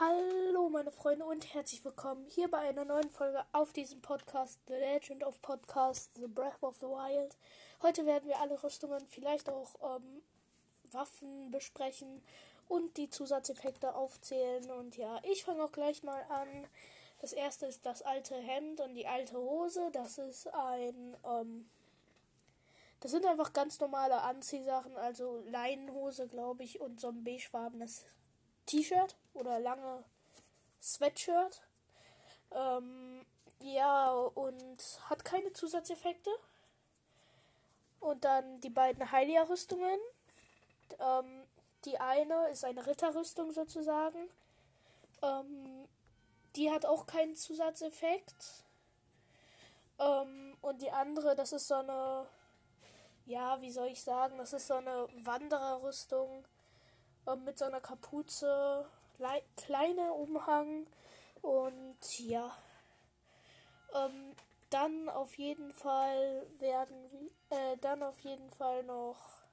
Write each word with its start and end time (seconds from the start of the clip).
Hallo 0.00 0.68
meine 0.70 0.90
Freunde 0.90 1.24
und 1.24 1.54
herzlich 1.54 1.84
willkommen 1.84 2.26
hier 2.26 2.50
bei 2.50 2.58
einer 2.58 2.84
neuen 2.84 3.10
Folge 3.10 3.44
auf 3.52 3.72
diesem 3.72 4.02
Podcast 4.02 4.58
The 4.66 4.72
Legend 4.72 5.22
of 5.22 5.40
Podcast 5.40 6.10
The 6.16 6.26
Breath 6.26 6.60
of 6.64 6.74
the 6.80 6.86
Wild. 6.86 7.36
Heute 7.80 8.04
werden 8.04 8.28
wir 8.28 8.40
alle 8.40 8.60
Rüstungen, 8.60 9.06
vielleicht 9.06 9.48
auch 9.48 9.76
ähm, 9.96 10.22
Waffen 10.90 11.52
besprechen 11.52 12.24
und 12.66 12.96
die 12.96 13.08
Zusatzeffekte 13.08 13.94
aufzählen. 13.94 14.68
Und 14.72 14.96
ja, 14.96 15.20
ich 15.22 15.44
fange 15.44 15.62
auch 15.62 15.70
gleich 15.70 16.02
mal 16.02 16.24
an. 16.28 16.48
Das 17.20 17.32
erste 17.32 17.66
ist 17.66 17.86
das 17.86 18.02
alte 18.02 18.34
Hemd 18.34 18.80
und 18.80 18.96
die 18.96 19.06
alte 19.06 19.36
Hose. 19.36 19.90
Das 19.92 20.18
ist 20.18 20.52
ein, 20.52 21.16
ähm, 21.24 21.70
das 22.98 23.12
sind 23.12 23.24
einfach 23.26 23.52
ganz 23.52 23.78
normale 23.78 24.22
Anziehsachen, 24.22 24.96
also 24.96 25.44
Leinenhose, 25.46 26.26
glaube 26.26 26.64
ich, 26.64 26.80
und 26.80 26.98
so 26.98 27.10
ein 27.10 27.22
beigefarbenes 27.22 28.02
T-Shirt 28.66 29.16
oder 29.34 29.58
lange 29.58 30.04
Sweatshirt. 30.82 31.62
Ähm, 32.52 33.24
ja, 33.60 34.10
und 34.12 35.00
hat 35.08 35.24
keine 35.24 35.52
Zusatzeffekte. 35.52 36.30
Und 38.00 38.24
dann 38.24 38.60
die 38.60 38.70
beiden 38.70 39.10
Heilia-Rüstungen. 39.10 39.98
Ähm, 40.98 41.44
die 41.84 41.98
eine 41.98 42.48
ist 42.48 42.64
eine 42.64 42.86
Ritterrüstung 42.86 43.52
sozusagen. 43.52 44.28
Ähm, 45.22 45.88
die 46.56 46.70
hat 46.70 46.86
auch 46.86 47.06
keinen 47.06 47.34
Zusatzeffekt. 47.34 48.64
Ähm, 49.98 50.56
und 50.60 50.82
die 50.82 50.90
andere, 50.90 51.34
das 51.34 51.52
ist 51.52 51.68
so 51.68 51.74
eine, 51.74 52.26
ja, 53.26 53.60
wie 53.60 53.70
soll 53.70 53.88
ich 53.88 54.02
sagen, 54.02 54.38
das 54.38 54.52
ist 54.52 54.66
so 54.66 54.74
eine 54.74 55.08
Wandererrüstung 55.24 56.44
ähm, 57.26 57.44
mit 57.44 57.58
so 57.58 57.64
einer 57.64 57.80
Kapuze, 57.80 58.86
kleiner 59.56 60.14
Umhang 60.14 60.86
und 61.42 62.18
ja. 62.18 62.56
Ähm, 63.94 64.34
dann 64.70 65.08
auf 65.08 65.38
jeden 65.38 65.72
Fall 65.72 66.46
werden 66.58 67.30
äh, 67.50 67.76
dann 67.80 68.02
auf 68.02 68.18
jeden 68.20 68.50
Fall 68.50 68.82
noch 68.82 69.44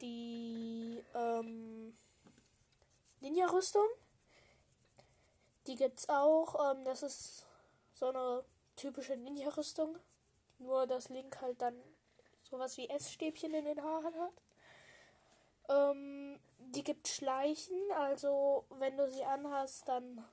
die 0.00 1.02
ähm, 1.14 1.92
Ninja-Rüstung. 3.20 3.86
Die 5.66 5.76
gibt's 5.76 6.08
auch. 6.08 6.72
Ähm, 6.72 6.84
das 6.84 7.02
ist 7.02 7.46
so 7.94 8.08
eine 8.08 8.44
typische 8.76 9.16
Ninja-Rüstung. 9.16 9.98
Nur 10.58 10.86
dass 10.86 11.08
Link 11.08 11.40
halt 11.40 11.60
dann 11.60 11.74
sowas 12.42 12.76
wie 12.76 12.88
Essstäbchen 12.88 13.54
in 13.54 13.64
den 13.64 13.82
Haaren 13.82 14.14
hat. 14.14 14.32
Ähm, 15.68 16.38
die 16.72 16.84
gibt 16.84 17.08
Schleichen, 17.08 17.76
also 17.96 18.64
wenn 18.70 18.96
du 18.96 19.10
sie 19.10 19.24
anhast, 19.24 19.88
dann 19.88 20.24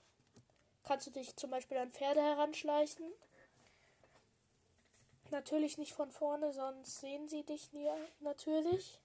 kannst 0.84 1.08
du 1.08 1.12
dich 1.12 1.36
zum 1.36 1.50
Beispiel 1.50 1.78
an 1.78 1.92
Pferde 1.92 2.22
heranschleichen. 2.22 3.12
Natürlich 5.32 5.78
nicht 5.78 5.94
von 5.94 6.12
vorne, 6.12 6.54
sonst 6.54 7.02
sehen 7.02 7.28
sie 7.30 7.44
dich 7.44 7.72
nie, 7.74 7.90
natürlich. 8.22 9.00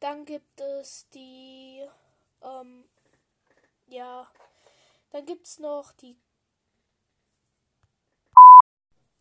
Dann 0.00 0.26
gibt 0.26 0.60
es 0.60 1.08
die, 1.10 1.88
ähm, 2.42 2.84
ja, 3.86 4.30
dann 5.12 5.24
gibt 5.24 5.46
es 5.46 5.58
noch 5.58 5.92
die. 5.92 6.18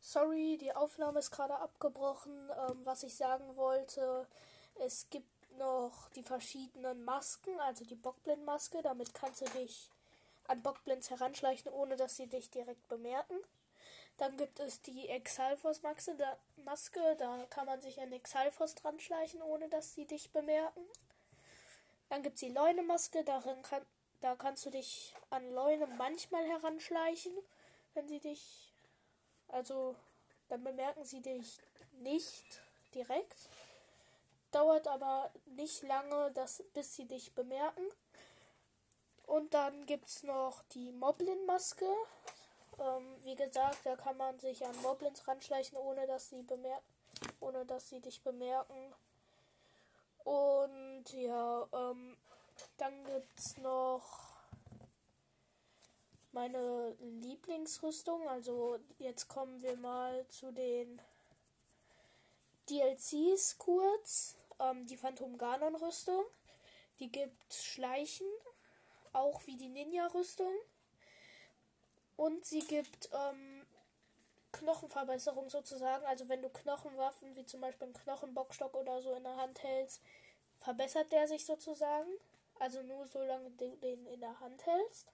Sorry, 0.02 0.58
die 0.59 0.75
Aufnahme 0.75 1.19
ist 1.19 1.31
gerade 1.31 1.58
abgebrochen. 1.58 2.50
Ähm, 2.67 2.86
was 2.86 3.03
ich 3.03 3.16
sagen 3.16 3.56
wollte, 3.56 4.28
es 4.75 5.09
gibt 5.09 5.33
noch 5.58 6.09
die 6.16 6.23
verschiedenen 6.23 7.04
Masken, 7.06 7.59
also 7.62 7.86
die 7.86 7.96
Bockblindmaske. 7.96 8.82
Damit 8.82 9.14
kannst 9.14 9.42
du 9.42 9.46
dich 9.46 9.90
an 10.48 10.62
Bockblinds 10.62 11.09
heranschleichen, 11.09 11.72
ohne 11.72 11.96
dass 11.96 12.18
sie 12.18 12.28
dich 12.28 12.50
direkt 12.50 12.88
bemerken. 12.90 13.36
Dann 14.18 14.38
gibt 14.38 14.59
es 14.59 14.81
die 14.81 15.09
Exalfos-Maske, 15.09 16.16
da, 16.16 16.38
Maske, 16.66 17.16
da 17.18 17.46
kann 17.50 17.66
man 17.66 17.81
sich 17.81 18.00
an 18.00 18.12
Exalfos 18.12 18.75
dran 18.75 19.00
schleichen, 19.00 19.42
ohne 19.42 19.69
dass 19.69 19.96
sie 19.96 20.06
dich 20.06 20.31
bemerken. 20.31 20.81
Dann 22.09 22.22
gibt 22.22 22.36
es 22.36 22.42
die 22.42 22.50
Leune-Maske, 22.50 23.24
darin 23.24 23.62
kann, 23.63 23.84
da 24.22 24.36
kannst 24.36 24.66
du 24.66 24.69
dich 24.69 25.13
an 25.31 25.52
Leune 25.52 25.88
manchmal 25.97 26.46
heranschleichen, 26.46 27.34
wenn 27.96 28.08
sie 28.08 28.19
dich, 28.19 28.72
also 29.47 29.96
dann 30.50 30.63
bemerken 30.63 31.03
sie 31.03 31.22
dich 31.22 31.58
nicht 32.02 32.62
direkt 32.94 33.50
dauert 34.53 34.88
aber 34.88 35.31
nicht 35.46 35.84
lange, 35.84 36.31
dass, 36.31 36.64
bis 36.74 36.96
sie 36.96 37.06
dich 37.06 37.34
bemerken. 37.34 37.84
Und 39.25 39.53
dann 39.53 39.86
gibt 39.86 40.08
es 40.08 40.24
noch 40.24 40.64
die 40.74 40.91
Moblin-Maske. 40.91 41.86
Ähm, 42.80 43.16
wie 43.24 43.36
gesagt, 43.36 43.80
da 43.86 43.96
kann 43.96 44.18
man 44.18 44.40
sich 44.40 44.66
an 44.66 44.81
Moblins 44.81 45.28
ranschleichen, 45.28 45.78
ohne 45.78 46.06
dass 46.08 46.30
sie 46.30 46.44
bemerken, 46.44 46.86
ohne 47.40 47.66
dass 47.66 47.90
sie 47.90 48.00
dich 48.00 48.22
bemerken. 48.22 48.94
Und 50.24 51.06
ja, 51.13 51.68
ähm, 51.74 52.18
dann 52.78 53.06
gibt 53.06 53.40
es 53.40 53.58
noch 53.58 54.34
meine 56.31 56.96
Lieblingsrüstung. 57.00 58.28
Also 58.28 58.80
jetzt 59.00 59.28
kommen 59.28 59.62
wir 59.62 59.78
mal 59.78 60.28
zu 60.28 60.52
den 60.52 61.02
DLCs 62.69 63.58
kurz 63.58 64.36
ähm, 64.63 64.85
die 64.88 64.97
Phantom 64.97 65.38
Ganon 65.38 65.75
Rüstung. 65.75 66.24
Die 67.00 67.12
gibt 67.12 67.53
Schleichen, 67.53 68.28
auch 69.13 69.46
wie 69.46 69.57
die 69.57 69.69
Ninja 69.69 70.07
Rüstung. 70.07 70.53
Und 72.16 72.46
sie 72.46 72.59
gibt 72.59 73.09
ähm, 73.12 73.66
Knochenverbesserung 74.51 75.50
sozusagen. 75.50 76.06
Also 76.06 76.29
wenn 76.29 76.41
du 76.41 76.50
Knochenwaffen, 76.50 77.35
wie 77.35 77.46
zum 77.46 77.62
Beispiel 77.62 77.85
einen 77.85 77.94
Knochenbockstock 77.94 78.74
oder 78.75 79.01
so 79.01 79.13
in 79.13 79.24
der 79.24 79.35
Hand 79.38 79.62
hältst, 79.63 80.01
verbessert 80.59 81.12
der 81.12 81.28
sich 81.28 81.45
sozusagen. 81.45 82.09
Also 82.59 82.81
nur 82.84 83.06
solange 83.07 83.50
du 83.51 83.75
den 83.78 84.06
in 84.06 84.19
der 84.19 84.40
Hand 84.40 84.66
hältst. 84.66 85.12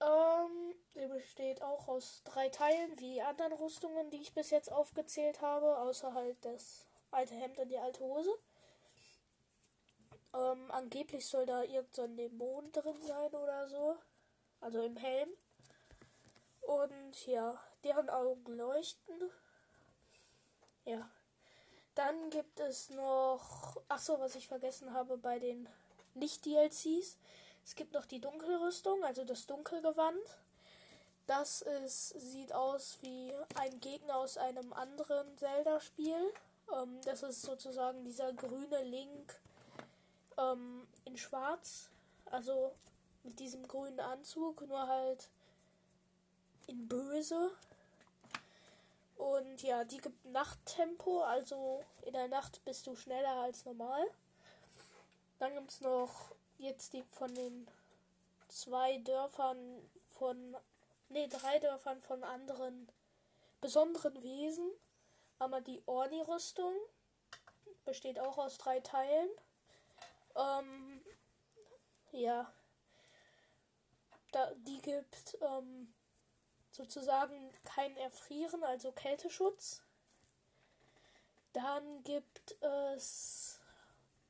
Ähm, 0.00 0.74
der 0.94 1.08
besteht 1.08 1.62
auch 1.62 1.88
aus 1.88 2.22
drei 2.24 2.48
Teilen, 2.48 2.98
wie 2.98 3.14
die 3.14 3.22
anderen 3.22 3.52
Rüstungen, 3.52 4.10
die 4.10 4.20
ich 4.20 4.34
bis 4.34 4.50
jetzt 4.50 4.70
aufgezählt 4.70 5.40
habe, 5.40 5.78
außer 5.78 6.14
halt 6.14 6.36
das 6.42 6.86
alte 7.14 7.34
Hemd 7.34 7.58
und 7.58 7.68
die 7.68 7.78
alte 7.78 8.00
Hose. 8.00 8.30
Ähm, 10.34 10.70
angeblich 10.70 11.26
soll 11.26 11.46
da 11.46 11.62
irgendein 11.62 12.10
so 12.10 12.16
Dämon 12.16 12.72
drin 12.72 13.00
sein 13.06 13.34
oder 13.34 13.68
so. 13.68 13.96
Also 14.60 14.82
im 14.82 14.96
Helm. 14.96 15.30
Und 16.62 17.26
ja, 17.26 17.60
deren 17.84 18.10
Augen 18.10 18.56
leuchten. 18.56 19.30
Ja. 20.84 21.08
Dann 21.94 22.30
gibt 22.30 22.58
es 22.58 22.90
noch. 22.90 23.80
Achso, 23.88 24.18
was 24.18 24.34
ich 24.34 24.48
vergessen 24.48 24.92
habe 24.92 25.16
bei 25.16 25.38
den 25.38 25.68
Nicht-DLCs. 26.14 27.18
Es 27.64 27.74
gibt 27.76 27.92
noch 27.94 28.06
die 28.06 28.20
Dunkelrüstung, 28.20 29.04
also 29.04 29.24
das 29.24 29.46
Dunkelgewand. 29.46 30.38
Das 31.26 31.62
ist, 31.62 32.08
sieht 32.08 32.52
aus 32.52 32.98
wie 33.00 33.32
ein 33.54 33.80
Gegner 33.80 34.16
aus 34.16 34.36
einem 34.36 34.72
anderen 34.72 35.38
Zelda-Spiel. 35.38 36.34
Ähm, 36.72 37.00
das 37.04 37.22
ist 37.22 37.42
sozusagen 37.42 38.04
dieser 38.04 38.32
grüne 38.32 38.82
Link 38.84 39.40
ähm, 40.38 40.86
in 41.04 41.16
Schwarz. 41.16 41.90
Also 42.26 42.72
mit 43.22 43.38
diesem 43.38 43.66
grünen 43.66 44.00
Anzug, 44.00 44.66
nur 44.66 44.86
halt 44.86 45.28
in 46.66 46.88
Böse. 46.88 47.50
Und 49.16 49.62
ja, 49.62 49.84
die 49.84 49.98
gibt 49.98 50.26
Nachttempo, 50.26 51.22
also 51.22 51.84
in 52.02 52.12
der 52.12 52.28
Nacht 52.28 52.64
bist 52.64 52.86
du 52.86 52.96
schneller 52.96 53.36
als 53.42 53.64
normal. 53.64 54.04
Dann 55.38 55.54
gibt 55.54 55.70
es 55.70 55.80
noch 55.80 56.34
jetzt 56.58 56.92
die 56.92 57.02
von 57.02 57.34
den 57.34 57.68
zwei 58.48 58.98
Dörfern 58.98 59.56
von, 60.10 60.56
ne, 61.08 61.28
drei 61.28 61.58
Dörfern 61.58 62.00
von 62.00 62.22
anderen 62.24 62.88
besonderen 63.60 64.22
Wesen. 64.22 64.70
Einmal 65.38 65.62
die 65.62 65.82
Orni-Rüstung. 65.86 66.74
Besteht 67.84 68.18
auch 68.18 68.38
aus 68.38 68.58
drei 68.58 68.80
Teilen. 68.80 69.28
Ähm, 70.36 71.00
ja. 72.12 72.52
Da, 74.32 74.50
die 74.54 74.80
gibt 74.80 75.38
ähm, 75.40 75.92
sozusagen 76.70 77.52
kein 77.64 77.96
Erfrieren, 77.96 78.64
also 78.64 78.90
Kälteschutz. 78.92 79.82
Dann 81.52 82.02
gibt 82.02 82.60
es 82.60 83.60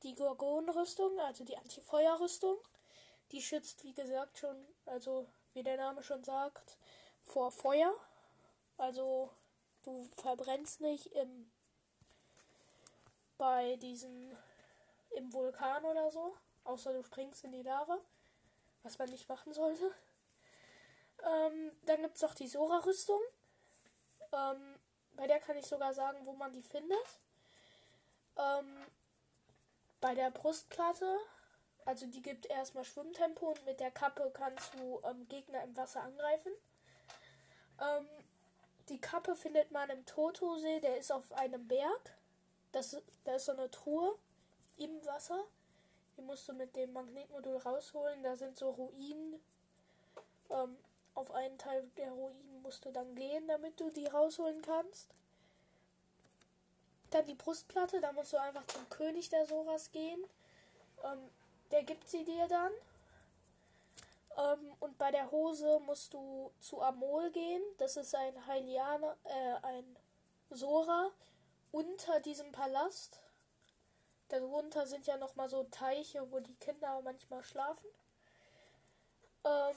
die 0.02 0.14
Gorgon-Rüstung, 0.14 1.18
also 1.20 1.44
die 1.44 1.56
Antifeuerrüstung. 1.56 2.58
Die 3.32 3.40
schützt, 3.40 3.82
wie 3.84 3.94
gesagt, 3.94 4.38
schon, 4.38 4.66
also 4.84 5.26
wie 5.54 5.62
der 5.62 5.78
Name 5.78 6.02
schon 6.02 6.22
sagt, 6.22 6.76
vor 7.22 7.50
Feuer. 7.50 7.94
Also 8.76 9.30
du 9.86 10.08
verbrennst 10.16 10.80
nicht 10.80 11.06
im 11.06 11.50
bei 13.38 13.76
diesen 13.76 14.36
im 15.10 15.32
Vulkan 15.32 15.84
oder 15.84 16.10
so, 16.10 16.36
außer 16.64 16.92
du 16.92 17.02
springst 17.02 17.44
in 17.44 17.52
die 17.52 17.62
Lava. 17.62 17.98
was 18.82 18.98
man 18.98 19.08
nicht 19.08 19.28
machen 19.28 19.52
sollte. 19.52 19.94
Ähm, 21.24 21.72
dann 21.86 22.02
gibt 22.02 22.16
es 22.16 22.22
noch 22.22 22.34
die 22.34 22.48
Sora-Rüstung. 22.48 23.20
Ähm, 24.32 24.78
bei 25.16 25.26
der 25.26 25.40
kann 25.40 25.56
ich 25.56 25.66
sogar 25.66 25.94
sagen, 25.94 26.18
wo 26.26 26.32
man 26.34 26.52
die 26.52 26.62
findet. 26.62 26.98
Ähm, 28.36 28.86
bei 30.00 30.14
der 30.14 30.30
Brustplatte, 30.30 31.16
also 31.86 32.06
die 32.06 32.20
gibt 32.20 32.46
erstmal 32.46 32.84
Schwimmtempo 32.84 33.48
und 33.52 33.64
mit 33.64 33.80
der 33.80 33.90
Kappe 33.90 34.30
kannst 34.34 34.74
du 34.74 35.00
ähm, 35.04 35.26
Gegner 35.28 35.62
im 35.62 35.76
Wasser 35.76 36.02
angreifen. 36.02 36.52
Die 38.88 39.00
Kappe 39.00 39.34
findet 39.34 39.70
man 39.70 39.88
im 39.90 40.04
Totosee, 40.04 40.80
der 40.80 40.98
ist 40.98 41.10
auf 41.10 41.32
einem 41.32 41.66
Berg. 41.66 42.16
Das, 42.72 42.96
da 43.24 43.36
ist 43.36 43.46
so 43.46 43.52
eine 43.52 43.70
Truhe 43.70 44.18
im 44.76 45.04
Wasser. 45.06 45.42
Die 46.16 46.22
musst 46.22 46.48
du 46.48 46.52
mit 46.52 46.76
dem 46.76 46.92
Magnetmodul 46.92 47.56
rausholen. 47.56 48.22
Da 48.22 48.36
sind 48.36 48.58
so 48.58 48.70
Ruinen. 48.70 49.40
Ähm, 50.50 50.76
auf 51.14 51.30
einen 51.32 51.56
Teil 51.58 51.88
der 51.96 52.10
Ruinen 52.10 52.62
musst 52.62 52.84
du 52.84 52.90
dann 52.90 53.14
gehen, 53.14 53.46
damit 53.46 53.78
du 53.80 53.90
die 53.90 54.06
rausholen 54.06 54.60
kannst. 54.62 55.08
Dann 57.10 57.26
die 57.26 57.34
Brustplatte, 57.34 58.00
da 58.00 58.12
musst 58.12 58.32
du 58.32 58.40
einfach 58.40 58.66
zum 58.66 58.88
König 58.88 59.30
der 59.30 59.46
Soras 59.46 59.92
gehen. 59.92 60.24
Ähm, 61.04 61.30
der 61.70 61.84
gibt 61.84 62.08
sie 62.08 62.24
dir 62.24 62.48
dann. 62.48 62.72
Ähm, 64.36 64.74
und 64.80 64.98
bei 64.98 65.10
der 65.10 65.30
Hose 65.30 65.80
musst 65.86 66.14
du 66.14 66.52
zu 66.60 66.82
Amol 66.82 67.30
gehen. 67.30 67.62
Das 67.78 67.96
ist 67.96 68.14
ein 68.14 68.46
Hylianer, 68.46 69.16
äh, 69.24 69.66
ein 69.66 69.96
Sora 70.50 71.10
unter 71.70 72.20
diesem 72.20 72.50
Palast. 72.52 73.20
Darunter 74.28 74.86
sind 74.86 75.06
ja 75.06 75.16
nochmal 75.16 75.48
so 75.48 75.64
Teiche, 75.64 76.30
wo 76.32 76.40
die 76.40 76.56
Kinder 76.56 77.00
manchmal 77.02 77.42
schlafen. 77.42 77.88
Ähm, 79.44 79.76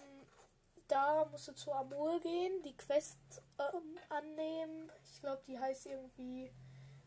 da 0.87 1.25
musst 1.25 1.49
du 1.49 1.53
zu 1.53 1.71
Amol 1.73 2.19
gehen, 2.21 2.63
die 2.63 2.75
Quest 2.75 3.19
ähm, 3.59 3.97
annehmen. 4.09 4.91
Ich 5.03 5.19
glaube, 5.21 5.43
die 5.45 5.59
heißt 5.59 5.85
irgendwie 5.87 6.51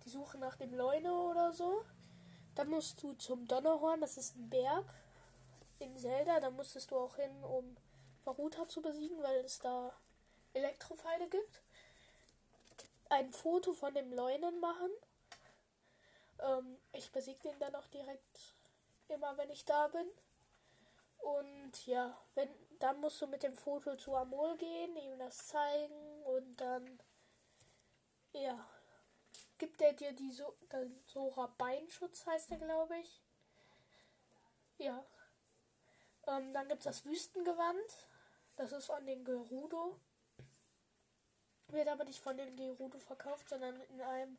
die 0.05 0.11
Suche 0.11 0.38
nach 0.38 0.56
dem 0.56 0.75
Leune 0.75 1.12
oder 1.12 1.53
so. 1.53 1.85
Dann 2.55 2.69
musst 2.69 3.03
du 3.03 3.14
zum 3.14 3.49
Donnerhorn, 3.49 4.00
das 4.00 4.19
ist 4.19 4.37
ein 4.37 4.50
Berg 4.50 4.94
in 5.81 5.97
Zelda. 5.97 6.41
Da 6.41 6.50
musstest 6.50 6.91
du 6.91 6.97
auch 6.97 7.17
hin, 7.17 7.44
um 7.44 7.77
Varuta 8.25 8.69
zu 8.69 8.81
besiegen, 8.81 9.23
weil 9.23 9.44
es 9.44 9.59
da 9.59 9.93
Elektropfeile 10.53 11.29
gibt. 11.29 11.62
Ein 13.09 13.31
Foto 13.31 13.73
von 13.73 13.93
dem 13.94 14.12
Leunen 14.12 14.61
machen. 14.61 14.91
Ähm, 16.38 16.79
ich 16.93 17.11
besiege 17.11 17.41
den 17.41 17.59
dann 17.59 17.75
auch 17.75 17.88
direkt 17.88 18.55
immer, 19.09 19.37
wenn 19.37 19.50
ich 19.50 19.65
da 19.65 19.88
bin. 19.88 20.09
Und 21.19 21.87
ja, 21.87 22.17
wenn 22.35 22.49
dann 22.81 22.99
musst 23.00 23.21
du 23.21 23.27
mit 23.27 23.43
dem 23.43 23.56
Foto 23.56 23.94
zu 23.97 24.17
Amol 24.17 24.56
gehen, 24.56 24.97
ihm 24.97 25.19
das 25.19 25.49
zeigen 25.49 26.23
und 26.25 26.61
dann 26.61 26.99
ja, 28.32 28.67
gibt 29.59 29.82
er 29.82 29.93
dir 29.93 30.12
die 30.12 30.32
so 30.32 30.56
Sora 31.06 31.47
Beinschutz 31.59 32.27
heißt 32.27 32.50
der, 32.50 32.59
glaube 32.59 32.99
ich. 32.99 33.21
Ja. 34.79 35.05
Ähm, 36.31 36.53
dann 36.53 36.69
gibt 36.69 36.81
es 36.81 36.85
das 36.85 37.05
Wüstengewand. 37.05 38.09
Das 38.56 38.73
ist 38.73 38.87
von 38.87 39.05
den 39.05 39.25
Gerudo. 39.25 39.99
Wird 41.69 41.88
aber 41.88 42.05
nicht 42.05 42.21
von 42.21 42.37
den 42.37 42.56
Gerudo 42.56 42.99
verkauft, 42.99 43.49
sondern 43.49 43.81
in 43.81 44.00
einem 44.00 44.38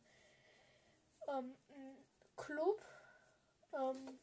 ähm, 1.28 1.56
Club. 2.36 2.82
Ähm, 3.72 4.20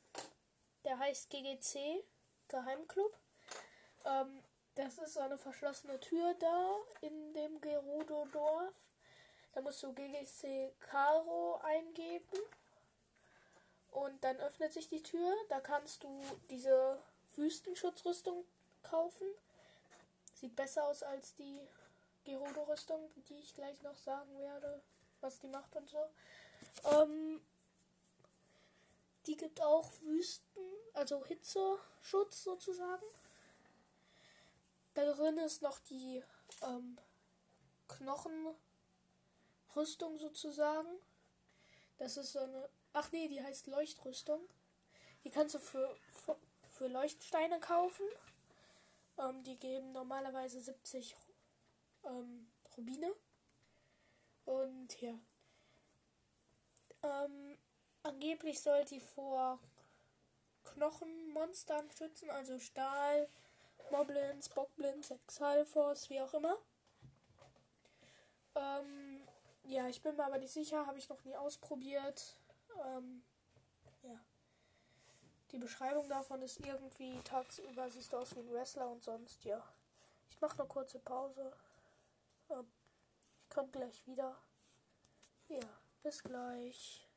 der 0.83 0.97
heißt 0.97 1.29
GGC, 1.29 2.03
Geheimclub. 2.47 3.17
Ähm, 4.05 4.43
das 4.75 4.97
ist 4.97 5.13
so 5.13 5.19
eine 5.19 5.37
verschlossene 5.37 5.99
Tür 5.99 6.33
da 6.39 6.75
in 7.01 7.33
dem 7.33 7.59
Gerudo-Dorf. 7.61 8.73
Da 9.53 9.61
musst 9.61 9.83
du 9.83 9.93
GGC 9.93 10.73
Caro 10.79 11.59
eingeben. 11.63 12.39
Und 13.91 14.23
dann 14.23 14.37
öffnet 14.37 14.71
sich 14.71 14.87
die 14.87 15.03
Tür. 15.03 15.35
Da 15.49 15.59
kannst 15.59 16.03
du 16.03 16.23
diese 16.49 17.01
Wüstenschutzrüstung 17.39 18.45
kaufen. 18.83 19.27
Sieht 20.35 20.55
besser 20.55 20.85
aus 20.85 21.03
als 21.03 21.35
die 21.35 21.59
Gerudo-Rüstung, 22.25 23.09
die 23.29 23.37
ich 23.37 23.53
gleich 23.53 23.81
noch 23.81 23.97
sagen 23.97 24.37
werde, 24.39 24.81
was 25.21 25.39
die 25.39 25.47
macht 25.47 25.75
und 25.75 25.89
so. 25.89 26.05
Ähm, 26.85 27.41
die 29.25 29.35
gibt 29.35 29.61
auch 29.61 29.91
Wüsten, 30.01 30.63
also 30.93 31.25
Hitzeschutz 31.25 32.43
sozusagen. 32.43 33.05
Darin 34.93 35.37
ist 35.37 35.61
noch 35.61 35.79
die 35.79 36.23
ähm, 36.61 36.97
Knochenrüstung 37.87 38.57
sozusagen. 40.17 40.89
Das 41.97 42.17
ist 42.17 42.33
so 42.33 42.39
eine. 42.39 42.69
Ach 42.93 43.11
nee, 43.11 43.27
die 43.27 43.43
heißt 43.43 43.67
Leuchtrüstung. 43.67 44.41
Die 45.23 45.29
kannst 45.29 45.55
du 45.55 45.59
für, 45.59 45.95
für, 46.25 46.35
für 46.79 46.87
Leuchtsteine 46.87 47.59
kaufen. 47.59 48.05
Ähm, 49.17 49.43
die 49.43 49.59
geben 49.59 49.91
normalerweise 49.91 50.61
70 50.61 51.13
ähm, 52.05 52.49
Rubine. 52.77 53.11
Und 54.45 54.99
ja. 55.01 55.13
Ähm, 57.03 57.57
angeblich 58.03 58.61
soll 58.61 58.85
die 58.85 59.01
vor 59.01 59.59
Knochenmonstern 60.63 61.91
schützen, 61.91 62.29
also 62.29 62.57
Stahl, 62.59 63.27
Moblins, 63.91 64.47
Bockblins, 64.47 65.11
Exalfos, 65.11 66.09
wie 66.09 66.21
auch 66.21 66.33
immer. 66.33 66.55
Ähm, 68.55 69.27
ja, 69.65 69.87
ich 69.89 70.01
bin 70.01 70.15
mir 70.15 70.25
aber 70.25 70.37
nicht 70.37 70.53
sicher, 70.53 70.87
habe 70.87 70.97
ich 70.97 71.09
noch 71.09 71.23
nie 71.25 71.35
ausprobiert. 71.35 72.37
Ähm. 72.85 73.21
Die 75.51 75.57
Beschreibung 75.57 76.07
davon 76.09 76.41
ist 76.41 76.59
irgendwie 76.59 77.19
tagsüber 77.23 77.89
siehst 77.89 78.13
du 78.13 78.17
aus 78.17 78.35
wie 78.35 78.39
ein 78.39 78.51
Wrestler 78.51 78.87
und 78.89 79.01
sonst, 79.03 79.43
ja. 79.45 79.61
Ich 80.29 80.39
mache 80.39 80.59
eine 80.59 80.67
kurze 80.67 80.99
Pause. 80.99 81.51
Ähm, 82.49 82.67
ich 83.43 83.49
komme 83.49 83.69
gleich 83.69 84.05
wieder. 84.05 84.35
Ja, 85.47 85.59
bis 86.03 86.21
gleich. 86.21 87.07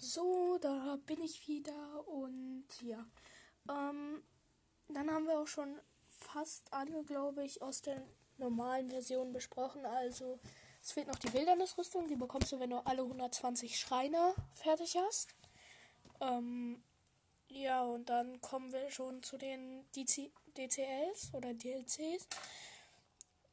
So, 0.00 0.58
da 0.58 0.98
bin 1.06 1.20
ich 1.22 1.46
wieder 1.46 2.08
und 2.08 2.66
ja. 2.80 3.04
Ähm, 3.68 4.22
dann 4.88 5.10
haben 5.10 5.26
wir 5.26 5.38
auch 5.38 5.46
schon 5.46 5.78
fast 6.08 6.72
alle, 6.72 7.04
glaube 7.04 7.44
ich, 7.44 7.62
aus 7.62 7.82
der 7.82 8.02
normalen 8.38 8.88
Version 8.88 9.32
besprochen. 9.32 9.84
Also 9.84 10.38
es 10.82 10.92
fehlt 10.92 11.06
noch 11.08 11.18
die 11.18 11.32
Wildernissrüstung, 11.32 12.08
die 12.08 12.16
bekommst 12.16 12.50
du, 12.50 12.60
wenn 12.60 12.70
du 12.70 12.78
alle 12.78 13.02
120 13.02 13.78
Schreine 13.78 14.34
fertig 14.54 14.96
hast. 14.96 15.34
Ähm, 16.22 16.82
ja, 17.48 17.82
und 17.82 18.08
dann 18.08 18.40
kommen 18.40 18.72
wir 18.72 18.90
schon 18.90 19.22
zu 19.22 19.36
den 19.36 19.84
DC 19.94 20.30
DCLs 20.56 21.34
oder 21.34 21.52
DLCs. 21.52 22.26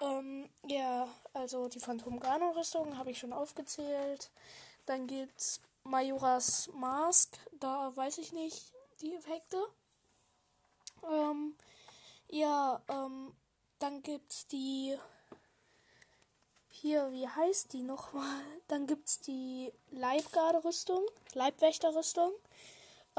Ähm, 0.01 0.49
ja, 0.65 1.07
also 1.33 1.67
die 1.67 1.79
Phantom 1.79 2.19
Gano 2.19 2.51
Rüstung 2.51 2.97
habe 2.97 3.11
ich 3.11 3.19
schon 3.19 3.33
aufgezählt. 3.33 4.31
Dann 4.85 5.07
gibt's 5.07 5.61
Majoras 5.83 6.69
Mask, 6.73 7.37
da 7.59 7.95
weiß 7.95 8.19
ich 8.19 8.31
nicht 8.31 8.73
die 9.01 9.15
Effekte. 9.15 9.57
Ähm, 11.11 11.55
ja, 12.29 12.81
ähm, 12.87 13.33
dann 13.79 14.01
gibt's 14.01 14.47
die. 14.47 14.97
Hier, 16.69 17.11
wie 17.11 17.27
heißt 17.27 17.73
die 17.73 17.81
nochmal? 17.81 18.41
Dann 18.69 18.87
gibt's 18.87 19.19
die 19.19 19.73
Leibgarde-Rüstung, 19.91 21.03
Leibwächter-Rüstung. 21.33 22.31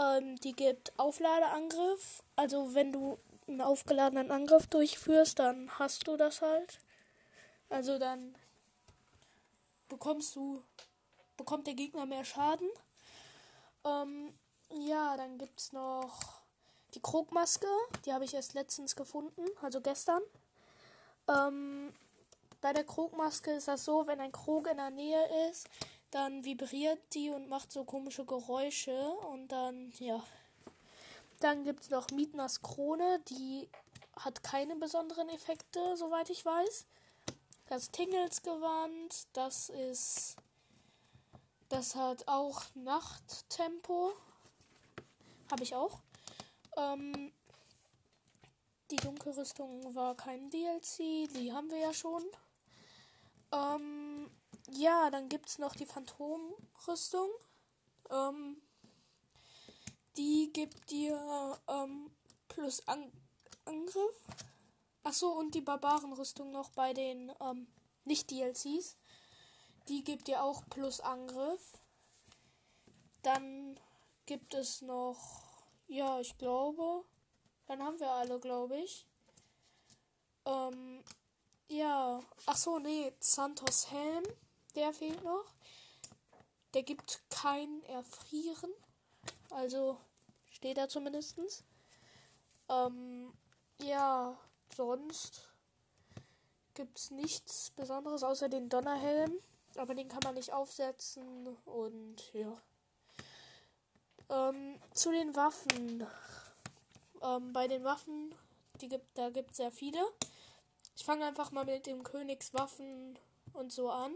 Ähm, 0.00 0.36
die 0.40 0.52
gibt 0.52 0.98
Aufladeangriff. 0.98 2.22
Also 2.36 2.74
wenn 2.74 2.92
du 2.92 3.18
einen 3.46 3.60
aufgeladenen 3.60 4.30
Angriff 4.30 4.66
durchführst, 4.66 5.38
dann 5.38 5.70
hast 5.78 6.06
du 6.06 6.16
das 6.16 6.40
halt. 6.40 6.78
Also 7.68 7.98
dann 7.98 8.34
bekommst 9.88 10.34
du, 10.36 10.62
bekommt 11.36 11.66
der 11.66 11.74
Gegner 11.74 12.06
mehr 12.06 12.24
Schaden. 12.24 12.68
Ähm, 13.84 14.32
ja, 14.70 15.16
dann 15.16 15.38
gibt's 15.38 15.72
noch 15.72 16.40
die 16.94 17.00
Krogmaske, 17.00 17.66
die 18.04 18.12
habe 18.12 18.24
ich 18.24 18.34
erst 18.34 18.54
letztens 18.54 18.96
gefunden, 18.96 19.44
also 19.62 19.80
gestern. 19.80 20.22
Ähm, 21.28 21.92
bei 22.60 22.72
der 22.72 22.84
Krogmaske 22.84 23.52
ist 23.52 23.68
das 23.68 23.84
so, 23.84 24.06
wenn 24.06 24.20
ein 24.20 24.32
Krog 24.32 24.66
in 24.68 24.76
der 24.76 24.90
Nähe 24.90 25.48
ist, 25.50 25.68
dann 26.10 26.44
vibriert 26.44 27.00
die 27.14 27.30
und 27.30 27.48
macht 27.48 27.72
so 27.72 27.84
komische 27.84 28.24
Geräusche 28.24 29.10
und 29.30 29.48
dann, 29.48 29.92
ja. 29.98 30.22
Dann 31.40 31.64
gibt 31.64 31.84
es 31.84 31.90
noch 31.90 32.10
Mietners 32.10 32.60
Krone, 32.60 33.20
die 33.28 33.68
hat 34.16 34.42
keine 34.42 34.76
besonderen 34.76 35.28
Effekte, 35.30 35.96
soweit 35.96 36.28
ich 36.30 36.44
weiß. 36.44 36.86
Das 37.66 37.90
Tingelsgewand, 37.90 39.28
das 39.32 39.68
ist. 39.68 40.36
Das 41.68 41.94
hat 41.94 42.26
auch 42.26 42.62
Nachttempo. 42.74 44.12
Habe 45.50 45.62
ich 45.62 45.74
auch. 45.74 46.00
Ähm, 46.76 47.32
die 48.90 48.96
Dunkelrüstung 48.96 49.94
war 49.94 50.16
kein 50.16 50.50
DLC, 50.50 51.28
die 51.32 51.52
haben 51.52 51.70
wir 51.70 51.78
ja 51.78 51.94
schon. 51.94 52.24
Ähm, 53.52 54.28
ja, 54.72 55.10
dann 55.10 55.28
gibt 55.28 55.48
es 55.48 55.58
noch 55.58 55.74
die 55.74 55.86
Phantomrüstung. 55.86 57.30
Ähm, 58.10 58.60
die 60.16 60.52
gibt 60.52 60.90
dir 60.90 61.58
ähm, 61.68 62.10
plus 62.48 62.86
An 62.86 63.12
Angriff. 63.64 64.24
Achso, 65.02 65.28
und 65.28 65.54
die 65.54 65.60
Barbarenrüstung 65.60 66.50
noch 66.50 66.70
bei 66.70 66.92
den 66.92 67.32
ähm, 67.40 67.66
Nicht-DLCs. 68.04 68.96
Die 69.88 70.04
gibt 70.04 70.28
dir 70.28 70.42
auch 70.42 70.62
plus 70.68 71.00
Angriff. 71.00 71.78
Dann 73.22 73.78
gibt 74.26 74.54
es 74.54 74.82
noch, 74.82 75.18
ja, 75.86 76.20
ich 76.20 76.36
glaube, 76.38 77.04
dann 77.66 77.82
haben 77.82 77.98
wir 78.00 78.10
alle, 78.10 78.38
glaube 78.40 78.78
ich. 78.78 79.06
Ähm, 80.44 81.02
ja, 81.68 82.20
ach 82.46 82.56
so, 82.56 82.78
nee, 82.78 83.12
Santos 83.20 83.90
Helm, 83.90 84.24
der 84.72 84.92
fehlt 84.92 85.22
noch. 85.24 85.44
Der 86.74 86.82
gibt 86.82 87.22
kein 87.30 87.82
Erfrieren. 87.84 88.70
Also 89.50 89.98
steht 90.50 90.76
da 90.76 90.88
zumindestens. 90.88 91.64
Ähm, 92.68 93.32
ja, 93.82 94.38
sonst 94.74 95.50
gibt 96.74 96.98
es 96.98 97.10
nichts 97.10 97.70
Besonderes 97.70 98.22
außer 98.22 98.48
den 98.48 98.68
Donnerhelm. 98.68 99.32
Aber 99.76 99.94
den 99.94 100.08
kann 100.08 100.20
man 100.24 100.34
nicht 100.34 100.52
aufsetzen. 100.52 101.48
Und 101.64 102.32
ja. 102.32 102.56
Ähm, 104.28 104.80
zu 104.94 105.10
den 105.10 105.34
Waffen. 105.34 106.06
Ähm, 107.22 107.52
bei 107.52 107.68
den 107.68 107.84
Waffen, 107.84 108.34
die 108.80 108.88
gibt, 108.88 109.18
da 109.18 109.30
gibt 109.30 109.50
es 109.50 109.56
sehr 109.58 109.72
viele. 109.72 110.00
Ich 110.96 111.04
fange 111.04 111.26
einfach 111.26 111.50
mal 111.50 111.64
mit 111.64 111.86
dem 111.86 112.02
Königswaffen 112.02 113.18
und 113.54 113.72
so 113.72 113.90
an. 113.90 114.14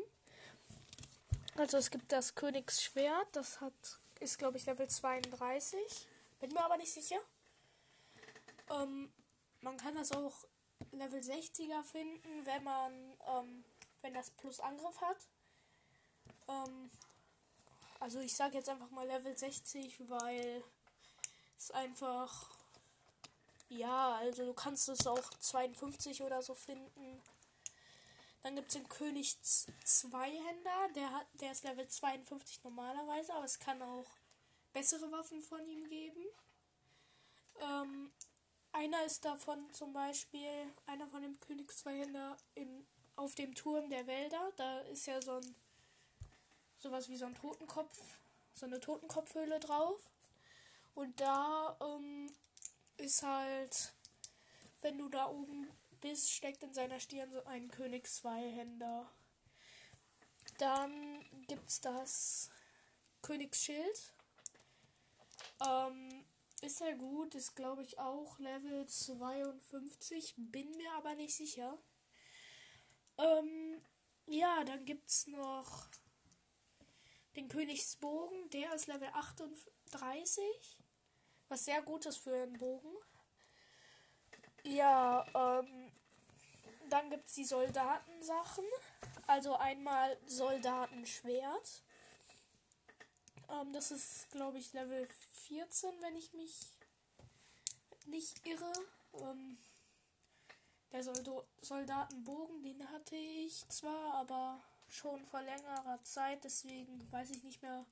Also 1.57 1.77
es 1.77 1.91
gibt 1.91 2.11
das 2.11 2.35
Königsschwert, 2.35 3.29
das 3.33 3.61
hat 3.61 3.73
ist 4.19 4.39
glaube 4.39 4.57
ich 4.57 4.67
Level 4.67 4.89
32. 4.89 5.79
Bin 6.41 6.53
mir 6.53 6.65
aber 6.65 6.77
nicht 6.77 6.93
sicher. 6.93 7.19
Ähm, 8.71 9.13
man 9.61 9.77
kann 9.77 9.95
das 9.95 10.11
auch 10.13 10.35
Level 10.91 11.21
60er 11.21 11.83
finden, 11.85 12.45
wenn 12.45 12.65
man 12.65 12.93
ähm, 13.29 13.65
wenn 14.01 14.15
das 14.15 14.31
Plus 14.31 14.59
Angriff 14.61 15.01
hat. 15.01 15.17
Ähm, 16.49 16.91
also 18.01 18.19
ich 18.19 18.35
sage 18.35 18.57
jetzt 18.57 18.69
einfach 18.69 18.91
mal 18.91 19.07
Level 19.07 19.37
60, 19.37 20.11
weil 20.11 20.65
es 21.57 21.71
einfach 21.71 22.51
ja, 23.69 24.17
also 24.17 24.45
du 24.45 24.55
kannst 24.55 24.89
es 24.89 25.07
auch 25.07 25.31
52 25.41 26.23
oder 26.23 26.43
so 26.43 26.55
finden. 26.55 27.23
Dann 28.45 28.57
gibt 28.57 28.69
es 28.69 28.75
den 28.75 28.89
König 28.91 29.39
Zweihänder, 29.43 30.89
der 30.95 31.11
hat, 31.11 31.27
der 31.41 31.53
ist 31.53 31.65
Level 31.65 31.89
52 31.89 32.63
normalerweise, 32.63 33.33
aber 33.33 33.47
es 33.47 33.59
kann 33.59 33.81
auch 33.81 34.05
bessere 34.75 35.11
Waffen 35.11 35.41
von 35.41 35.67
ihm 35.67 35.89
geben. 35.89 36.23
Ähm, 37.59 38.13
einer 38.71 39.03
ist 39.07 39.25
davon 39.25 39.73
zum 39.73 39.95
Beispiel, 39.95 40.71
einer 40.85 41.09
von 41.09 41.23
dem 41.23 41.41
König 41.41 41.75
Zweihänder 41.75 42.37
im, 42.55 42.87
auf 43.17 43.35
dem 43.35 43.55
Turm 43.55 43.89
der 43.89 44.07
Wälder. 44.07 44.53
Da 44.57 44.81
ist 44.81 45.07
ja 45.07 45.23
so 45.23 45.37
ein 45.39 45.55
sowas 46.81 47.09
wie 47.09 47.17
so 47.17 47.25
ein 47.25 47.35
Totenkopf, 47.35 47.99
so 48.53 48.67
eine 48.67 48.79
Totenkopfhöhle 48.79 49.59
drauf. 49.59 50.11
Und 50.95 51.19
da 51.19 51.79
ähm, 51.81 52.31
ist 52.99 53.23
halt, 53.23 53.95
wenn 54.83 54.99
du 54.99 55.09
da 55.09 55.31
oben 55.31 55.71
bist, 56.05 56.31
steckt 56.31 56.63
in 56.63 56.75
seiner 56.75 57.01
Stirn 57.01 57.33
so 57.33 57.43
ein 57.47 57.71
König 57.71 58.07
Zweihänder. 58.07 59.11
Dann 60.59 61.25
gibt's 61.47 61.81
das 61.81 62.51
Königsschild. 63.23 64.15
Ähm, 65.67 66.27
ist 66.61 66.81
ja 66.81 66.95
gut, 66.95 67.35
ist 67.35 67.57
glaube 67.57 67.83
ich 67.83 67.99
auch 67.99 68.39
Level 68.39 68.87
52, 68.87 70.35
bin 70.37 70.71
mir 70.73 70.93
aber 70.93 71.15
nicht 71.15 71.35
sicher. 71.35 71.79
Ähm, 73.17 73.81
ja, 74.27 74.63
dann 74.65 74.85
gibt's 74.85 75.27
noch 75.27 75.89
den 77.35 77.49
Königsbogen, 77.49 78.51
der 78.51 78.75
ist 78.75 78.89
Level 78.89 79.09
38. 79.09 80.45
Was 81.49 81.65
sehr 81.65 81.81
gut 81.81 82.05
ist 82.05 82.19
für 82.19 82.43
einen 82.43 82.59
Bogen. 82.59 82.95
Ja, 84.65 85.27
ähm, 85.35 85.84
dann 86.95 87.11
gibt 87.11 87.27
es 87.27 87.35
die 87.35 87.45
Soldatensachen. 87.45 88.65
Also 89.27 89.57
einmal 89.57 90.17
Soldatenschwert. 90.27 91.83
Ähm, 93.51 93.73
das 93.73 93.91
ist, 93.91 94.31
glaube 94.31 94.59
ich, 94.59 94.73
Level 94.73 95.09
14, 95.49 95.91
wenn 96.03 96.15
ich 96.15 96.33
mich 96.35 96.69
nicht 98.07 98.47
irre. 98.47 98.73
Ähm, 99.15 99.59
der 100.93 101.03
Soldo 101.03 101.45
Soldatenbogen, 101.63 102.63
den 102.63 102.89
hatte 102.91 103.17
ich 103.17 103.69
zwar, 103.69 104.15
aber 104.15 104.63
schon 104.89 105.27
vor 105.27 105.43
längerer 105.43 106.01
Zeit, 106.05 106.45
deswegen 106.45 107.11
weiß 107.11 107.31
ich 107.31 107.43
nicht 107.43 107.61
mehr, 107.61 107.85